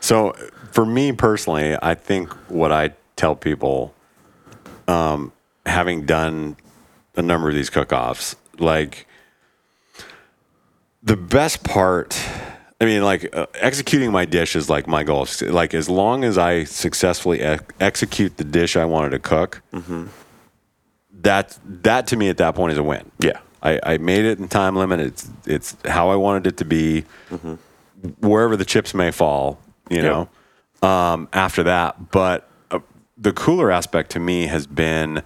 [0.00, 0.32] So
[0.70, 3.94] for me personally, I think what I tell people,
[4.86, 5.32] um,
[5.66, 6.56] having done
[7.16, 9.06] a number of these cook-offs, like
[11.02, 12.18] the best part.
[12.80, 15.26] I mean, like uh, executing my dish is like my goal.
[15.42, 19.62] Like as long as I successfully ex- execute the dish I wanted to cook,
[21.22, 23.10] that that to me at that point is a win.
[23.20, 23.38] Yeah.
[23.62, 25.00] I, I made it in time limit.
[25.00, 27.04] It's it's how I wanted it to be.
[28.20, 29.58] Wherever the chips may fall,
[29.88, 30.04] you Yep.
[30.82, 30.86] know.
[30.86, 32.80] Um, after that, but uh,
[33.16, 35.22] the cooler aspect to me has been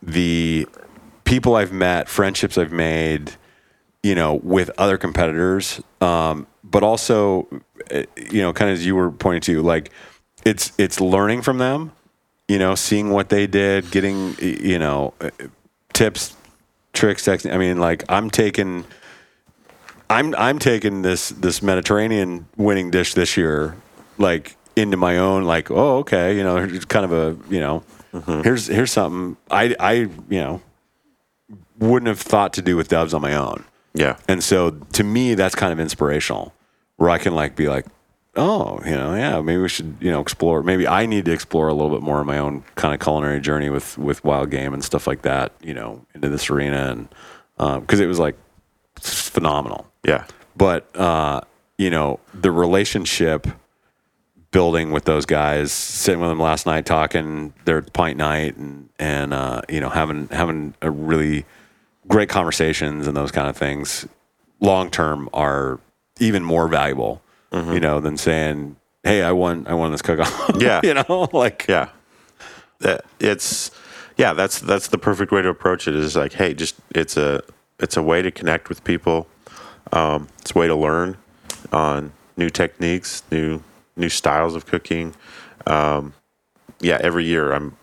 [0.00, 0.68] the
[1.24, 3.32] people I've met, friendships I've made,
[4.02, 7.48] you know, with other competitors, um, but also,
[7.90, 9.90] uh, you know, kind of as you were pointing to, like
[10.44, 11.92] it's it's learning from them,
[12.48, 15.30] you know, seeing what they did, getting you know uh,
[15.92, 16.36] tips,
[16.92, 17.24] tricks.
[17.24, 17.52] Texting.
[17.52, 18.84] I mean, like I'm taking.
[20.10, 23.74] I'm I'm taking this this Mediterranean winning dish this year,
[24.18, 25.44] like into my own.
[25.44, 27.82] Like, oh, okay, you know, it's kind of a you know,
[28.42, 30.60] here's here's something I I you know
[31.84, 33.64] wouldn't have thought to do with doves on my own.
[33.94, 34.16] Yeah.
[34.28, 36.52] And so to me, that's kind of inspirational,
[36.96, 37.86] where I can like be like,
[38.36, 40.62] oh, you know, yeah, maybe we should, you know, explore.
[40.62, 43.40] Maybe I need to explore a little bit more of my own kind of culinary
[43.40, 46.90] journey with with wild game and stuff like that, you know, into this arena,
[47.56, 48.36] and because it was like
[49.00, 49.86] phenomenal.
[50.04, 50.24] Yeah.
[50.56, 51.42] But uh,
[51.78, 53.46] you know, the relationship
[54.50, 59.32] building with those guys, sitting with them last night, talking their pint night, and and
[59.32, 61.44] uh, you know, having having a really
[62.08, 64.06] great conversations and those kind of things,
[64.60, 65.80] long term are
[66.20, 70.50] even more valuable, you know, than saying, "Hey, I won, I won this cook off."
[70.60, 70.80] Yeah.
[70.82, 71.88] you know, like Yeah.
[72.80, 73.70] That it's
[74.16, 77.42] yeah, that's that's the perfect way to approach it is like, hey, just it's a
[77.80, 79.26] it's a way to connect with people.
[79.92, 81.16] Um, it's a way to learn
[81.72, 83.62] on new techniques, new
[83.96, 85.14] new styles of cooking.
[85.66, 86.14] Um,
[86.80, 87.76] yeah, every year I'm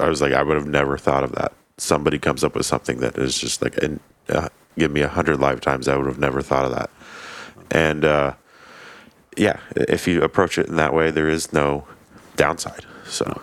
[0.00, 1.52] I was like I would have never thought of that.
[1.78, 4.48] Somebody comes up with something that is just like and uh,
[4.78, 6.90] give me a hundred lifetimes, I would have never thought of that.
[7.70, 8.34] And uh,
[9.36, 11.84] yeah, if you approach it in that way, there is no
[12.36, 12.84] downside.
[13.06, 13.40] So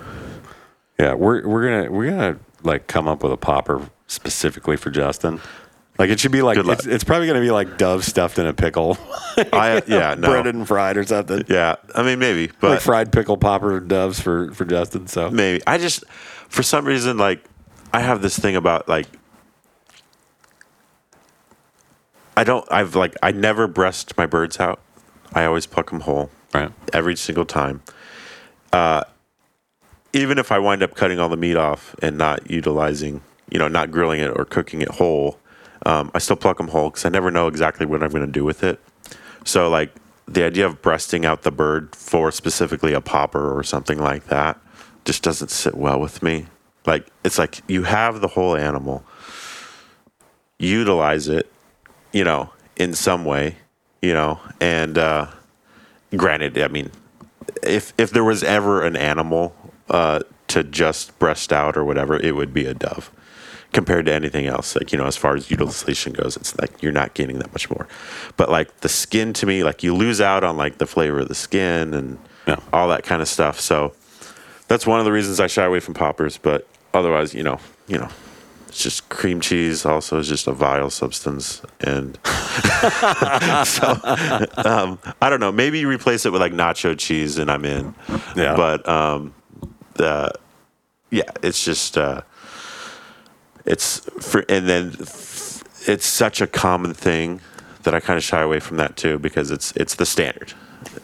[1.00, 5.40] Yeah, we're we're gonna we're gonna like come up with a popper specifically for Justin.
[5.98, 8.54] Like it should be like it's, it's probably gonna be like dove stuffed in a
[8.54, 8.98] pickle,
[9.38, 11.44] I yeah no breaded and fried or something.
[11.50, 15.08] yeah I mean maybe like but fried pickle popper doves for for Justin.
[15.08, 16.06] So maybe I just
[16.48, 17.44] for some reason like
[17.92, 19.08] I have this thing about like
[22.38, 24.80] I don't I've like I never breast my birds out.
[25.34, 27.82] I always pluck them whole right, every single time.
[28.72, 29.04] Uh,
[30.14, 33.22] even if I wind up cutting all the meat off and not utilizing,
[33.52, 35.40] you know, not grilling it or cooking it whole,
[35.86, 38.32] um, I still pluck them whole because I never know exactly what I'm going to
[38.32, 38.80] do with it.
[39.46, 39.94] So, like
[40.28, 44.60] the idea of breasting out the bird for specifically a popper or something like that
[45.06, 46.48] just doesn't sit well with me.
[46.86, 49.04] Like it's like you have the whole animal,
[50.58, 51.52] utilize it,
[52.12, 53.56] you know, in some way,
[54.02, 55.28] you know, and uh,
[56.16, 56.92] granted, I mean,
[57.64, 59.56] if if there was ever an animal
[59.90, 63.12] uh, to just breast out or whatever, it would be a dove.
[63.72, 66.92] Compared to anything else, like you know, as far as utilization goes, it's like you're
[66.92, 67.88] not gaining that much more.
[68.36, 71.28] But like the skin, to me, like you lose out on like the flavor of
[71.28, 72.18] the skin and
[72.48, 72.60] Yeah.
[72.74, 73.60] all that kind of stuff.
[73.60, 73.94] So
[74.70, 76.38] that's one of the reasons I shy away from poppers.
[76.38, 78.08] But otherwise, you know, you know,
[78.70, 79.86] it's just cream cheese.
[79.86, 82.18] Also, is just a vile substance, and
[83.66, 84.00] so
[84.64, 85.52] um, I don't know.
[85.52, 87.94] Maybe you replace it with like nacho cheese, and I'm in.
[88.38, 88.56] Yeah.
[88.56, 89.34] But um,
[89.96, 90.32] the
[91.10, 92.22] yeah, it's just uh,
[93.66, 97.42] it's for and then it's such a common thing
[97.84, 100.54] that I kind of shy away from that too because it's it's the standard,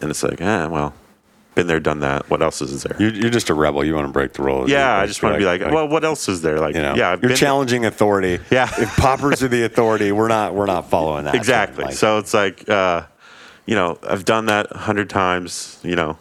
[0.01, 0.93] and it's like, ah, well,
[1.55, 2.29] been there, done that.
[2.29, 2.95] What else is there?
[2.99, 3.83] you're, you're just a rebel.
[3.83, 4.69] You want to break the rules.
[4.69, 6.59] yeah, I just want to be like, well, what else is there?
[6.59, 8.39] Like, you know, yeah, I've you're been- challenging authority.
[8.51, 8.69] Yeah.
[8.77, 11.35] if poppers are the authority, we're not we're not following that.
[11.35, 11.85] Exactly.
[11.85, 13.03] Like, so it's like, uh,
[13.65, 15.79] you know, I've done that a hundred times.
[15.83, 16.17] You know,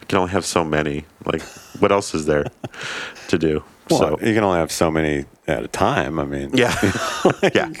[0.00, 1.04] I can only have so many.
[1.24, 1.42] Like,
[1.80, 2.44] what else is there
[3.28, 3.64] to do?
[3.90, 6.18] well, so you can only have so many at a time.
[6.18, 6.74] I mean, yeah,
[7.54, 7.72] yeah.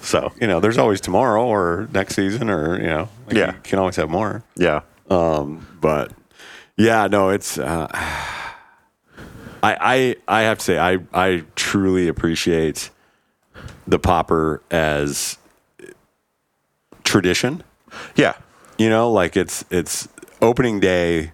[0.00, 3.54] So you know, there's always tomorrow or next season or you know, like, Yeah.
[3.54, 4.42] you can always have more.
[4.56, 6.12] yeah, but
[6.76, 7.58] yeah, no, it's.
[7.58, 12.90] Uh, I I I have to say I I truly appreciate
[13.86, 15.38] the popper as
[17.04, 17.64] tradition.
[18.14, 18.34] yeah,
[18.76, 20.08] You know, like it's it's
[20.40, 21.32] opening day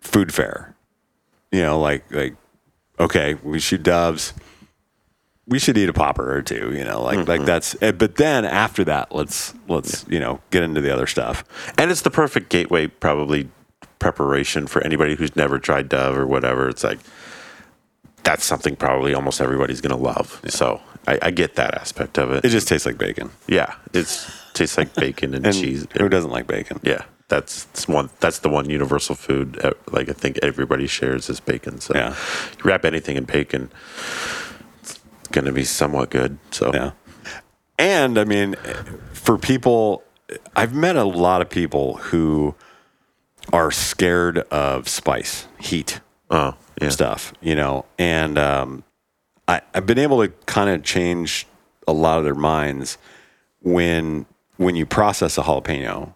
[0.00, 0.74] food fare.
[1.50, 2.36] You know, like like
[3.00, 4.32] okay, we shoot doves.
[5.48, 6.72] We should eat a popper or two.
[6.74, 7.76] You know, like like that's.
[7.80, 11.44] eh, But then after that, let's let's you know get into the other stuff.
[11.78, 13.48] and it's the perfect gateway, probably
[13.98, 16.68] preparation for anybody who's never tried dove or whatever.
[16.68, 16.98] It's like
[18.24, 20.40] that's something probably almost everybody's gonna love.
[20.48, 22.44] So I, I get that aspect of it.
[22.44, 23.30] It just tastes like bacon.
[23.46, 25.86] yeah, it's tastes like bacon and, And cheese.
[25.96, 26.80] who doesn't like bacon?
[26.82, 28.10] Yeah, that's one.
[28.18, 29.60] That's the one universal food.
[29.64, 31.80] uh, Like I think everybody shares is bacon.
[31.80, 32.10] So Yeah.
[32.58, 33.70] you wrap anything in bacon,
[35.36, 36.38] going to be somewhat good.
[36.50, 36.90] So Yeah.
[37.78, 38.54] And I mean,
[39.12, 40.02] for people,
[40.56, 42.54] I've met a lot of people who
[43.52, 48.82] are scared of spice, heat oh yeah, stuff, you know, and um,
[49.46, 51.46] I, I've been able to kind of change
[51.86, 52.96] a lot of their minds
[53.60, 54.24] when
[54.56, 56.14] when you process a jalapeno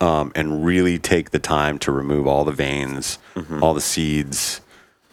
[0.00, 3.18] um, and really take the time to remove all the veins,
[3.60, 4.60] all the seeds,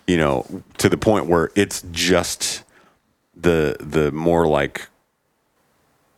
[0.05, 0.45] you know,
[0.77, 2.63] to the point where it's just
[3.39, 4.87] the the more like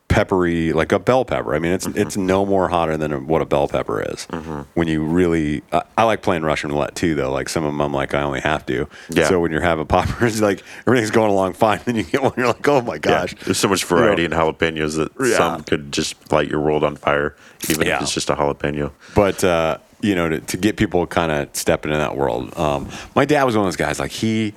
[0.08, 1.54] peppery, like a bell pepper.
[1.54, 4.26] I mean, it's it's no more hotter than what a bell pepper is.
[4.74, 7.32] When you really, I, I like playing Russian roulette too, though.
[7.32, 8.88] Like some of them, I'm like, I only have to.
[9.10, 9.28] Yeah.
[9.30, 12.48] So when you're having poppers, like everything's going along fine, then you get one, you're
[12.48, 13.00] like, oh my yeah.
[13.00, 13.36] gosh.
[13.46, 15.38] There's so much variety in jalapenos that Yeah.
[15.38, 17.36] some could just light your world on fire,
[17.70, 17.98] even Yeah.
[17.98, 18.92] if it's just a jalapeno.
[19.14, 22.58] but uh, you know, to, to get people kind of stepping in that world.
[22.58, 24.00] Um, my dad was one of those guys.
[24.00, 24.54] Like he,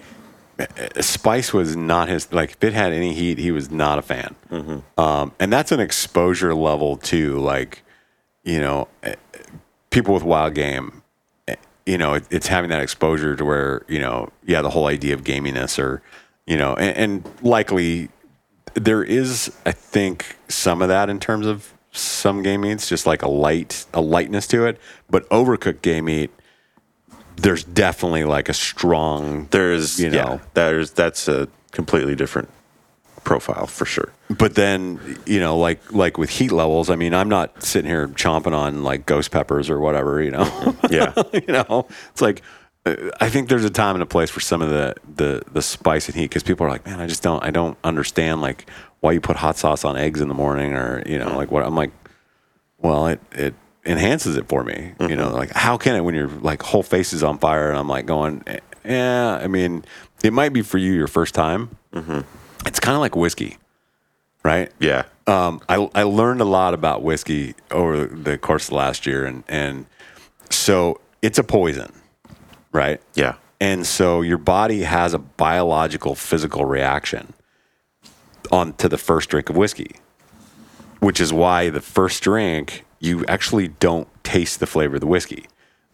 [1.01, 2.33] spice was not his.
[2.33, 4.35] Like if it had any heat, he was not a fan.
[4.99, 7.39] Um, and that's an exposure level too.
[7.39, 7.83] Like
[8.45, 9.15] you know, eh,
[9.91, 11.03] people with wild game.
[11.49, 11.55] eh,
[11.87, 15.15] You know, it, it's having that exposure to where you know, yeah, the whole idea
[15.15, 16.03] of gaminess, or
[16.47, 18.09] you know, and, and likely
[18.75, 23.23] there is, I think, some of that in terms of some game meats, just like
[23.23, 24.81] a light, a lightness to it.
[25.11, 26.31] But overcooked game meat,
[27.37, 29.47] there's definitely like a strong.
[29.51, 30.41] There's You yeah, know.
[30.55, 32.49] there's that's a completely different
[33.25, 34.13] profile for sure.
[34.31, 38.09] But then you know, like like with heat levels, I mean, I'm not sitting here
[38.09, 40.23] chomping on like ghost peppers or whatever.
[40.23, 41.13] You know, Yeah.
[41.33, 42.43] you know, it's like.
[42.85, 45.63] uh, I think there's a time and a place for some of the the the
[45.63, 48.69] spice and heat because people are like, man, I just don't, I don't understand like
[49.01, 51.65] why you put hot sauce on eggs in the morning or you know like what
[51.65, 51.93] I'm like
[52.79, 53.55] well it it
[53.85, 57.13] enhances it for me you know like how can it when your like whole face
[57.13, 58.43] is on fire and I'm like going
[58.85, 59.85] yeah I mean
[60.23, 61.77] it might be for you your first time
[62.65, 63.57] it's kind of like whiskey
[64.45, 65.05] right Yeah.
[65.27, 69.45] um, I, I learned a lot about whiskey over the course of last year, and
[69.49, 69.87] and
[70.51, 71.93] so it's a poison,
[72.73, 73.01] right?
[73.15, 73.35] Yeah.
[73.61, 77.33] And so your body has a biological physical reaction
[78.51, 79.93] on to the first drink of whiskey,
[81.01, 85.45] which is why the first drink you actually don't taste the flavor of the whiskey.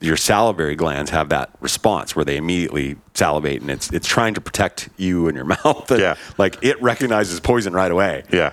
[0.01, 4.41] Your salivary glands have that response where they immediately salivate, and it's it's trying to
[4.41, 5.91] protect you and your mouth.
[5.91, 6.15] And, Yeah.
[6.39, 8.53] like it recognizes poison right away Yeah.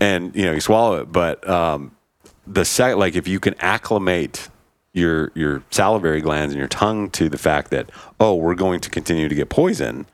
[0.00, 1.90] and you know you swallow it but um
[2.46, 4.48] the sec like if you can acclimate
[4.92, 7.90] your your salivary glands and your tongue to the fact that
[8.20, 10.06] oh we're going to continue to get poison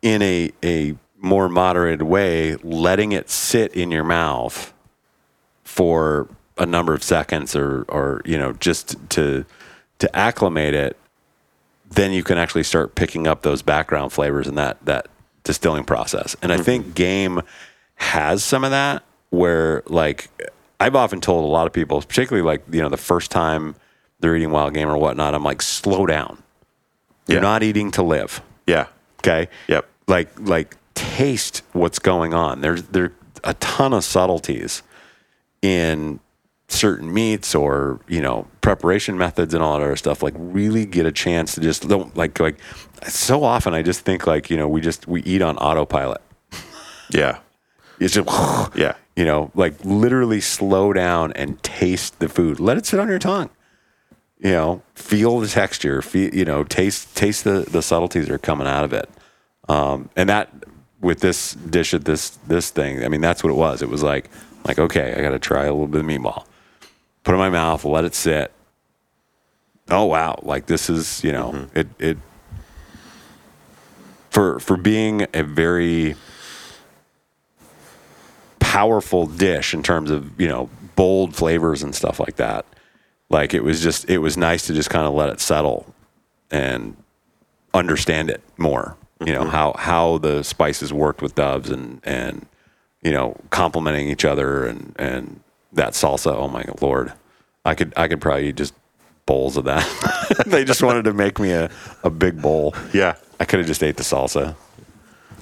[0.00, 4.72] in a a more moderated way letting it sit in your mouth
[5.70, 9.44] for a number of seconds or or you know just to
[9.98, 10.96] to acclimate it
[11.90, 15.06] then you can actually start picking up those background flavors in that that
[15.44, 16.36] distilling process.
[16.42, 16.64] And I mm-hmm.
[16.64, 17.40] think game
[17.96, 20.28] has some of that where like
[20.78, 23.74] I've often told a lot of people, particularly like, you know, the first time
[24.20, 26.42] they're eating wild game or whatnot, I'm like, slow down.
[27.26, 27.42] You're Yeah.
[27.42, 28.40] not eating to live.
[28.66, 28.86] Yeah.
[29.20, 29.48] Okay.
[29.68, 29.86] Yep.
[30.06, 32.60] Like like taste what's going on.
[32.60, 33.12] There's there
[33.42, 34.82] a ton of subtleties
[35.62, 36.20] in
[36.68, 41.04] certain meats or you know preparation methods and all that other stuff like really get
[41.04, 42.56] a chance to just don't like like
[43.08, 46.20] so often i just think like you know we just we eat on autopilot.
[47.12, 47.38] Yeah.
[47.98, 48.28] it's just
[48.76, 48.94] Yeah.
[49.16, 52.60] you know like literally slow down and taste the food.
[52.60, 53.50] Let it sit on your tongue.
[54.38, 58.38] You know feel the texture feel you know taste taste the the subtleties that are
[58.38, 59.10] coming out of it.
[59.68, 60.50] Um and that
[61.00, 63.82] with this dish at this this thing i mean that's what it was.
[63.82, 64.30] It was like
[64.64, 66.44] like okay i gotta try a little bit of meatball.
[67.24, 68.52] Put it in my mouth let it sit.
[69.88, 70.38] Oh wow.
[70.42, 71.78] Like this is you know mm-hmm.
[71.78, 72.18] it it
[74.30, 76.14] for for being a very
[78.60, 82.64] powerful dish in terms of you know bold flavors and stuff like that
[83.28, 85.92] like it was just it was nice to just kind of let it settle
[86.50, 86.96] and
[87.74, 89.50] understand it more you know mm-hmm.
[89.50, 92.46] how how the spices worked with doves and and
[93.02, 95.40] you know complimenting each other and and
[95.72, 97.12] that salsa oh my lord
[97.64, 98.74] i could i could probably eat just
[99.26, 99.86] bowls of that
[100.46, 101.70] they just wanted to make me a,
[102.04, 103.14] a big bowl Yeah.
[103.38, 104.54] i could have just ate the salsa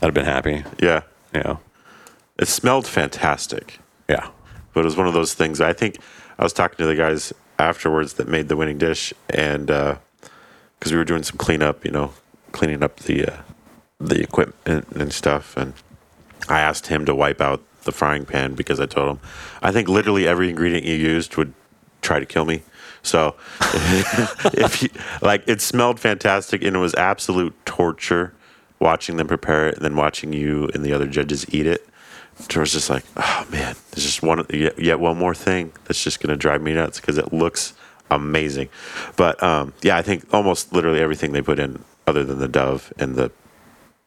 [0.02, 1.02] i'd have been happy Yeah.
[1.34, 1.58] you know
[2.38, 3.78] It smelled fantastic.
[4.08, 4.28] yeah
[4.74, 5.60] but it was one of those things.
[5.60, 5.96] I think
[6.38, 10.96] I was talking to the guys afterwards that made the winning dish, and because we
[10.96, 12.12] were doing some cleanup, you know,
[12.52, 13.36] cleaning up the uh,
[13.98, 15.72] the equipment and stuff, and
[16.48, 19.20] I asked him to wipe out the frying pan because I told him
[19.62, 21.54] I think literally every ingredient you used would
[22.02, 22.62] try to kill me.
[23.02, 24.88] So if you,
[25.22, 28.34] like it smelled fantastic and it was absolute torture
[28.80, 31.86] watching them prepare it and then watching you and the other judges eat it.
[32.40, 36.02] It was just like, oh man, there's just one yet, yet one more thing that's
[36.02, 37.74] just gonna drive me nuts because it looks
[38.10, 38.68] amazing.
[39.16, 42.92] But um, yeah, I think almost literally everything they put in, other than the dove
[42.98, 43.32] and the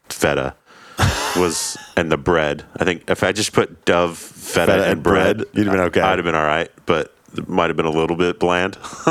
[0.10, 0.56] feta,
[1.38, 2.64] was and the bread.
[2.78, 5.74] I think if I just put dove, feta, Feta and, and bread, bread, you'd have
[5.76, 6.02] been okay.
[6.02, 8.78] I'd have been all right, but it might have been a little bit bland.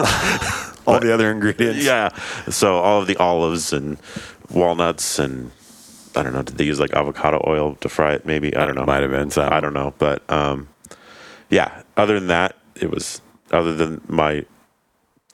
[0.86, 2.08] all the other ingredients yeah.
[2.50, 3.98] So all of the olives and
[4.50, 5.50] walnuts and
[6.16, 6.42] I don't know.
[6.42, 8.26] Did they use like avocado oil to fry it?
[8.26, 8.84] Maybe I don't know.
[8.84, 10.68] might have been so I don't know, but um,
[11.48, 11.82] yeah.
[11.96, 13.20] Other than that, it was
[13.52, 14.44] other than my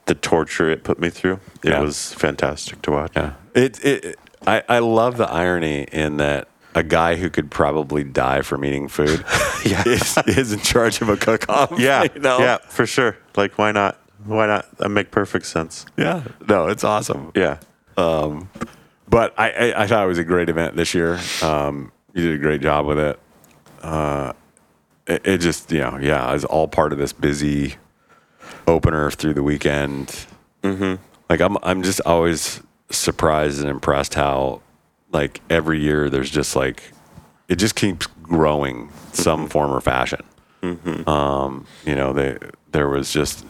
[0.06, 1.40] the torture it put me through.
[1.64, 1.80] It Yeah.
[1.80, 3.12] was fantastic to watch.
[3.16, 3.32] Yeah.
[3.54, 6.46] It, it, I, I love the irony in that
[6.76, 9.24] a guy who could probably die from eating food
[9.64, 9.82] Yeah.
[9.86, 11.72] is, is in charge of a cook off.
[11.78, 12.38] Yeah, You know?
[12.38, 13.16] yeah, for sure.
[13.34, 13.98] Like, why not?
[14.24, 14.76] Why not?
[14.78, 15.86] That make perfect sense.
[15.96, 16.22] Yeah.
[16.48, 17.32] No, it's awesome.
[17.34, 17.58] Yeah,
[17.96, 21.18] But I, I, I thought it was a great event this year.
[21.42, 23.18] Um, you did a great job with it.
[23.82, 24.32] Uh,
[25.06, 27.76] it, it just, you know, yeah, it's all part of this busy
[28.66, 30.26] opener through the weekend.
[30.62, 31.02] Mm-hmm.
[31.30, 32.60] Like I'm, I'm just always
[32.90, 34.60] surprised and impressed how,
[35.12, 36.92] like every year, there's just like,
[37.48, 40.22] it just keeps growing some form or fashion.
[41.06, 42.38] Um, you know, they,
[42.72, 43.44] there was just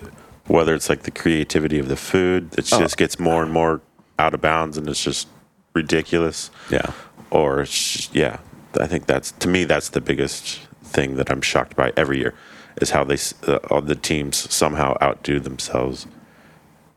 [0.49, 2.79] whether it's like the creativity of the food that Oh.
[2.79, 3.81] just gets more and more
[4.19, 5.27] out of bounds and it's just
[5.75, 6.51] ridiculous.
[6.71, 6.93] yeah,
[7.31, 7.65] or
[8.13, 8.39] yeah,
[8.79, 12.35] I think that's to me that's the biggest thing that I'm shocked by every year
[12.81, 16.07] is how they uh, all the teams somehow outdo themselves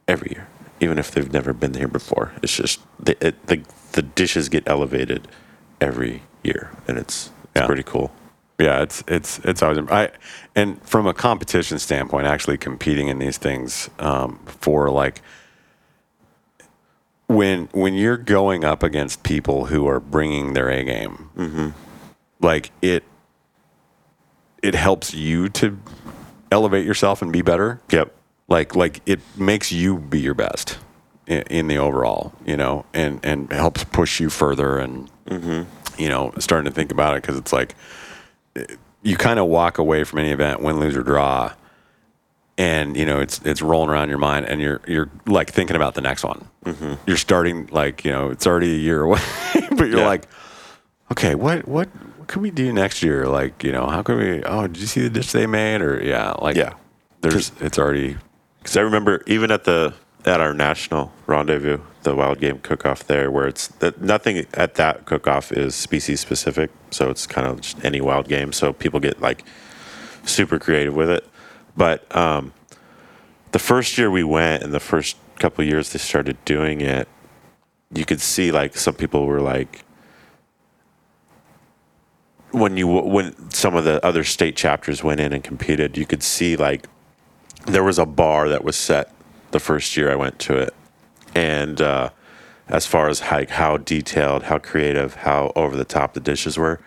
[0.07, 0.47] every year,
[0.79, 2.31] even if they've never been here before.
[2.41, 3.61] It's just the it, the
[3.93, 5.27] the dishes get elevated
[5.81, 7.65] every year, and it's It's Yeah.
[7.65, 8.11] pretty cool.
[8.59, 10.09] Yeah, it's it's it's always I
[10.55, 15.21] and from a competition standpoint, actually competing in these things um, for like
[17.27, 21.73] when when you're going up against people who are bringing their A game,
[22.41, 23.03] like it
[24.61, 25.77] it helps you to
[26.51, 27.79] elevate yourself and be better.
[27.91, 28.13] Yep.
[28.49, 30.77] Like like it makes you be your best
[31.27, 35.09] in, in the overall, you know, and and helps push you further and
[35.97, 37.75] you know starting to think about it because it's like
[39.03, 41.53] you kind of walk away from any event, win, lose or draw,
[42.57, 45.93] and you know it's it's rolling around your mind, and you're you're like thinking about
[45.93, 46.47] the next one.
[46.65, 46.95] Mm-hmm.
[47.05, 49.21] You're starting like you know it's already a year away,
[49.71, 50.07] but you're Yeah.
[50.07, 50.25] like,
[51.11, 51.87] okay, what what
[52.17, 53.27] what can we do next year?
[53.27, 54.43] Like you know how can we?
[54.43, 55.81] Oh, did you see the dish they made?
[55.81, 56.73] Or yeah, like Yeah.
[57.21, 58.17] there's it's already
[58.59, 59.93] Because I remember even at the
[60.25, 64.75] at our national rendezvous, the wild game cook off there, where it's that nothing at
[64.75, 68.51] that cook off is species specific, so it's kind of just any wild game.
[68.51, 69.43] So people get like
[70.25, 71.25] super creative with it.
[71.77, 72.53] But um,
[73.51, 77.07] the first year we went, and the first couple years they started doing it,
[77.93, 79.85] you could see like some people were like
[82.51, 86.23] when you when some of the other state chapters went in and competed, you could
[86.23, 86.87] see like
[87.65, 89.13] there was a bar that was set
[89.51, 90.73] the first year I went to it,
[91.35, 92.09] and uh,
[92.67, 96.79] as far as like how detailed, how creative, how over the top the dishes were,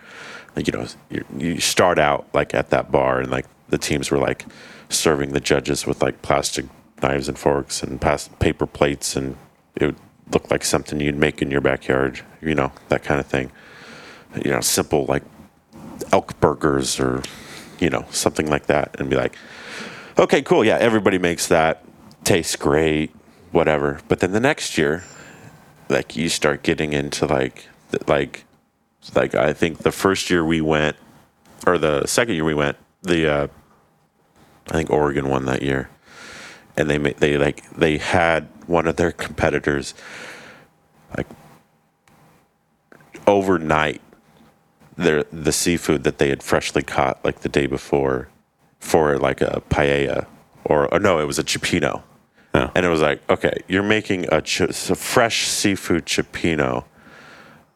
[0.55, 4.11] like you know, you, you start out like at that bar, and like the teams
[4.11, 4.45] were like
[4.89, 6.65] serving the judges with like plastic
[7.01, 8.01] knives and forks and
[8.39, 9.35] paper plates, and
[9.75, 9.97] it would
[10.31, 13.51] look like something you'd make in your backyard, you know, that kind of thing.
[14.43, 15.23] You know, simple like
[16.11, 17.21] elk burgers or
[17.79, 19.35] you know something like that, and be like
[20.17, 20.63] okay, cool.
[20.65, 21.83] Yeah, everybody makes that.
[22.23, 23.11] Tastes great,
[23.51, 23.99] whatever.
[24.07, 25.03] But then the next year,
[25.89, 27.67] like you start getting into like,
[28.07, 28.45] like,
[29.15, 30.95] like I think the first year we went,
[31.67, 33.47] or the second year we went, the uh,
[34.69, 35.89] I think Oregon won that year,
[36.77, 39.93] and they they like they had one of their competitors
[41.17, 41.27] like
[43.27, 44.01] overnight
[44.95, 48.29] their the seafood that they had freshly caught like the day before
[48.83, 50.27] for like a paella
[50.65, 52.03] or, or no, it was a cioppino.
[52.53, 52.69] Yeah.
[52.75, 56.83] And it was like, okay, you're making a, ch- a fresh seafood cioppino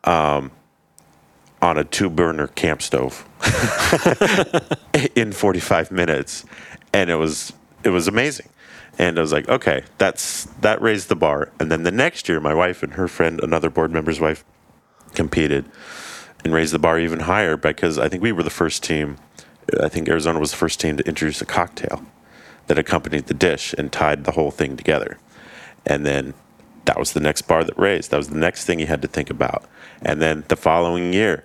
[0.03, 0.51] um,
[1.61, 3.27] on a two burner camp stove
[5.15, 6.45] in 45 minutes.
[6.93, 7.53] And it was,
[7.83, 8.49] it was amazing.
[8.99, 11.51] And I was like, okay, that's, that raised the bar.
[11.59, 14.43] And then the next year, my wife and her friend, another board member's wife,
[15.15, 15.65] competed
[16.43, 19.17] and raised the bar even higher because I think we were the first team.
[19.81, 22.05] I think Arizona was the first team to introduce a cocktail
[22.67, 25.17] that accompanied the dish and tied the whole thing together.
[25.85, 26.33] And then
[26.85, 28.11] that was the next bar that raised.
[28.11, 29.65] That was the next thing you had to think about.
[30.01, 31.43] And then the following year,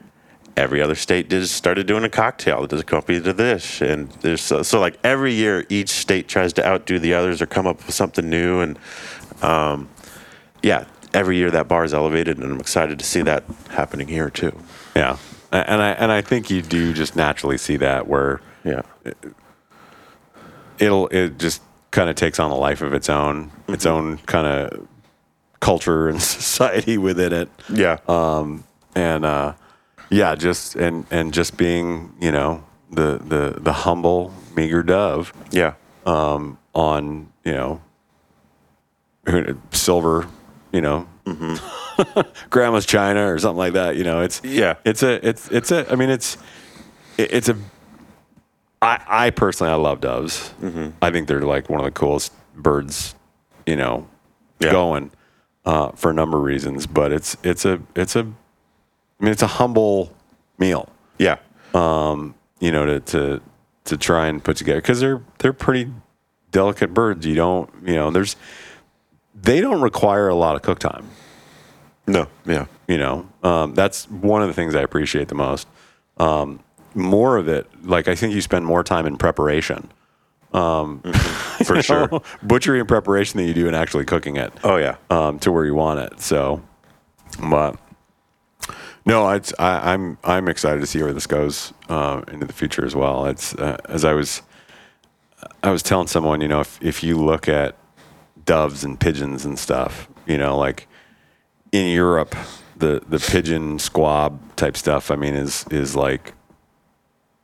[0.57, 3.81] every other state did started doing a cocktail that accompanied the dish.
[3.81, 7.47] And there's so, so like every year, each state tries to outdo the others or
[7.47, 8.61] come up with something new.
[8.61, 8.79] And
[9.43, 9.89] um,
[10.63, 14.31] yeah, every year that bar is elevated, and I'm excited to see that happening here
[14.31, 14.57] too.
[14.95, 15.17] yeah,
[15.53, 18.83] and I and I think you do just naturally see that where Yeah.
[20.79, 24.47] it'll it just kind of takes on a life of its own, its own kind
[24.47, 24.89] of
[25.61, 27.49] culture and society within it.
[27.69, 27.99] Yeah.
[28.09, 29.53] Um, and uh,
[30.11, 35.75] yeah, just and and just being you know the the the humble meager dove yeah.
[36.07, 37.81] um, on you know
[39.73, 40.27] silver,
[40.73, 41.07] you know,
[42.51, 43.97] grandma's china or something like that.
[43.97, 44.75] You know, it's Yeah.
[44.85, 45.91] it's a it's it's a.
[45.91, 46.37] I mean, it's
[47.19, 47.57] it, it's a.
[48.81, 50.53] I I personally I love doves.
[51.03, 53.15] I think they're like one of the coolest birds,
[53.67, 54.09] you know,
[54.61, 54.73] Yeah.
[54.73, 55.11] going
[55.65, 56.87] uh, for a number of reasons.
[56.87, 58.21] But it's it's a it's a.
[58.21, 60.13] I mean, it's a humble
[60.59, 60.89] meal
[61.19, 61.37] Yeah.
[61.75, 63.41] Um, you know, to to
[63.85, 65.93] to try and put together because they're they're pretty
[66.51, 67.25] delicate birds.
[67.25, 68.35] You don't, you know, there's
[69.35, 71.09] they don't require a lot of cook time.
[72.07, 72.27] No.
[72.45, 72.67] Yeah.
[72.89, 75.67] You know, um, that's one of the things I appreciate the most.
[76.19, 76.61] Um,
[76.95, 79.91] more of it, like I think you spend more time in preparation,
[80.53, 82.21] For sure.
[82.43, 84.53] butchery and preparation than you do in actually cooking it.
[84.63, 84.97] Oh yeah.
[85.11, 86.21] um, to where you want it.
[86.21, 86.61] So,
[87.41, 87.77] but
[89.07, 92.85] no, it's, I, I'm I'm excited to see where this goes uh, into the future
[92.85, 93.25] as well.
[93.27, 94.43] It's uh, as I was
[95.63, 97.77] I was telling someone, you know, if if you look at
[98.45, 100.89] doves and pigeons and stuff, you know, like
[101.73, 102.35] in Europe,
[102.77, 106.35] the the pigeon squab type stuff, I mean, is is like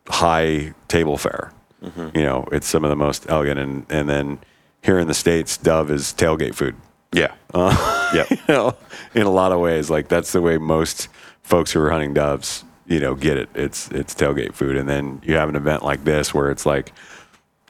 [0.08, 1.52] high table fare.
[1.82, 2.16] Mm-hmm.
[2.18, 4.38] You know, it's some of the most elegant, and and then
[4.82, 6.76] here in the states, dove is tailgate food
[7.12, 7.34] Yeah.
[7.54, 8.24] yeah.
[8.30, 8.76] you know,
[9.14, 9.90] in a lot of ways.
[9.90, 11.08] Like that's the way most
[11.42, 13.48] folks who are hunting doves, you know, get it.
[13.54, 16.92] It's it's tailgate food, and then you have an event like this where it's like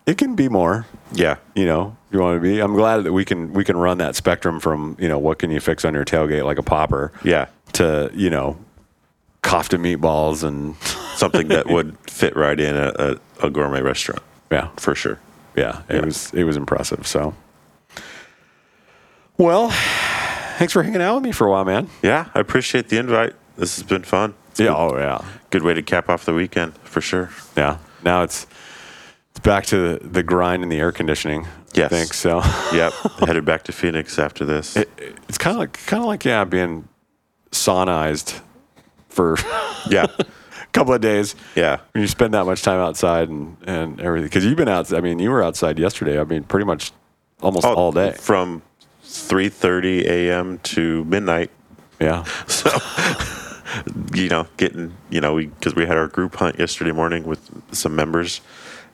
[0.07, 0.87] it can be more.
[1.13, 1.37] Yeah.
[1.55, 2.61] You know, you want to be.
[2.61, 5.51] I'm glad that we can we can run that spectrum from you know what can
[5.51, 7.47] you fix on your tailgate like a popper, Yeah.
[7.75, 8.57] to you know,
[9.43, 10.77] kofta meatballs and
[11.17, 12.93] Something that would fit right in a,
[13.41, 14.23] a, a gourmet restaurant
[14.53, 15.19] yeah, for sure.
[15.57, 15.83] yeah.
[15.89, 16.05] It Yeah.
[16.05, 17.07] was it was impressive.
[17.07, 17.35] So,
[19.37, 19.71] well,
[20.59, 21.89] thanks for hanging out with me for a while, man.
[22.03, 22.27] Yeah.
[22.35, 23.35] I appreciate the invite.
[23.57, 24.35] This has been fun.
[24.51, 24.67] It's Yeah.
[24.69, 25.21] good- Oh yeah.
[25.51, 27.31] Good way to cap off the weekend for sure.
[27.57, 27.79] Yeah.
[28.05, 28.49] Now it's it's
[29.43, 31.47] back to the, grind and the air conditioning.
[31.75, 31.93] Yes.
[31.93, 32.43] I think so.
[32.73, 32.93] Yep.
[33.21, 34.77] Headed back to Phoenix after this.
[34.77, 36.89] it's kind of like kind of like yeah, being
[37.51, 38.41] saunized
[39.09, 39.37] for
[39.91, 41.35] yeah, a couple of days.
[41.55, 41.79] Yeah.
[41.93, 44.93] When you spend that much time outside and and everything, because you've been out.
[44.93, 46.21] I mean, you were outside yesterday.
[46.21, 46.93] I mean, pretty much
[47.41, 48.13] almost Oh, all day.
[48.13, 48.63] From
[49.05, 50.59] 3:30 a.m.
[50.59, 51.51] to midnight.
[52.01, 52.25] Yeah.
[52.47, 52.71] So,
[54.15, 57.41] you know, getting, you know, we because we had our group hunt yesterday morning with
[57.73, 58.41] some members,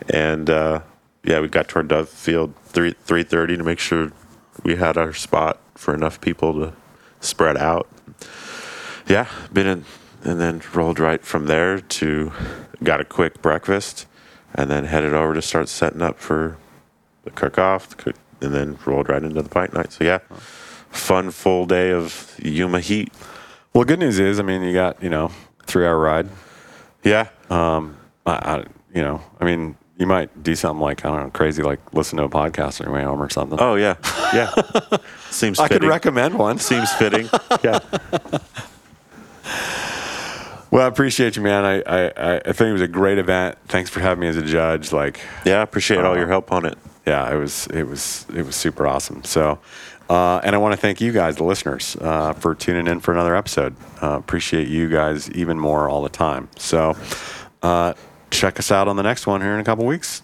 [0.09, 0.81] and uh,
[1.23, 4.13] yeah, we got to our dove field three three thirty to make sure
[4.63, 6.73] we had our spot for enough people to
[7.21, 7.89] spread out.
[9.07, 9.85] Yeah, been in,
[10.23, 12.33] and then rolled right from there to
[12.83, 14.07] got a quick breakfast,
[14.55, 16.57] and then headed over to start setting up for
[17.25, 17.95] the cook off,
[18.41, 19.93] and then rolled right into the bike night.
[19.93, 20.19] So yeah,
[20.91, 23.13] fun full day of Yuma heat.
[23.73, 25.31] Well, good news is, I mean, you got you know
[25.67, 26.29] three hour ride.
[27.03, 27.29] Yeah.
[27.51, 27.97] Um,
[28.27, 28.65] I, I
[28.95, 32.19] you know, I mean, you might do something like I don't know, crazy, like listen
[32.19, 33.59] to a podcast on your way home or something.
[33.61, 33.97] Oh yeah.
[34.35, 34.53] Yeah.
[35.31, 35.81] Seems I fitting.
[35.81, 36.59] could recommend one.
[36.59, 37.29] Seems fitting.
[37.65, 37.79] Yeah.
[40.71, 41.65] Well, I appreciate you, man.
[41.65, 43.57] I, I, I- think it was a great event.
[43.69, 44.93] Thanks for having me as a judge.
[44.93, 45.61] Like, Yeah.
[45.61, 46.77] I Appreciate all your help on it.
[47.07, 49.23] yeah, it was it was it was super awesome.
[49.25, 49.59] So,
[50.11, 53.13] uh, and I want to thank you guys, the listeners, uh, for tuning in for
[53.13, 53.77] another episode.
[54.03, 56.49] Uh, appreciate you guys even more all the time.
[56.57, 56.97] So,
[57.63, 57.95] uh,
[58.35, 60.23] check us out on the next one here in a couple weeks.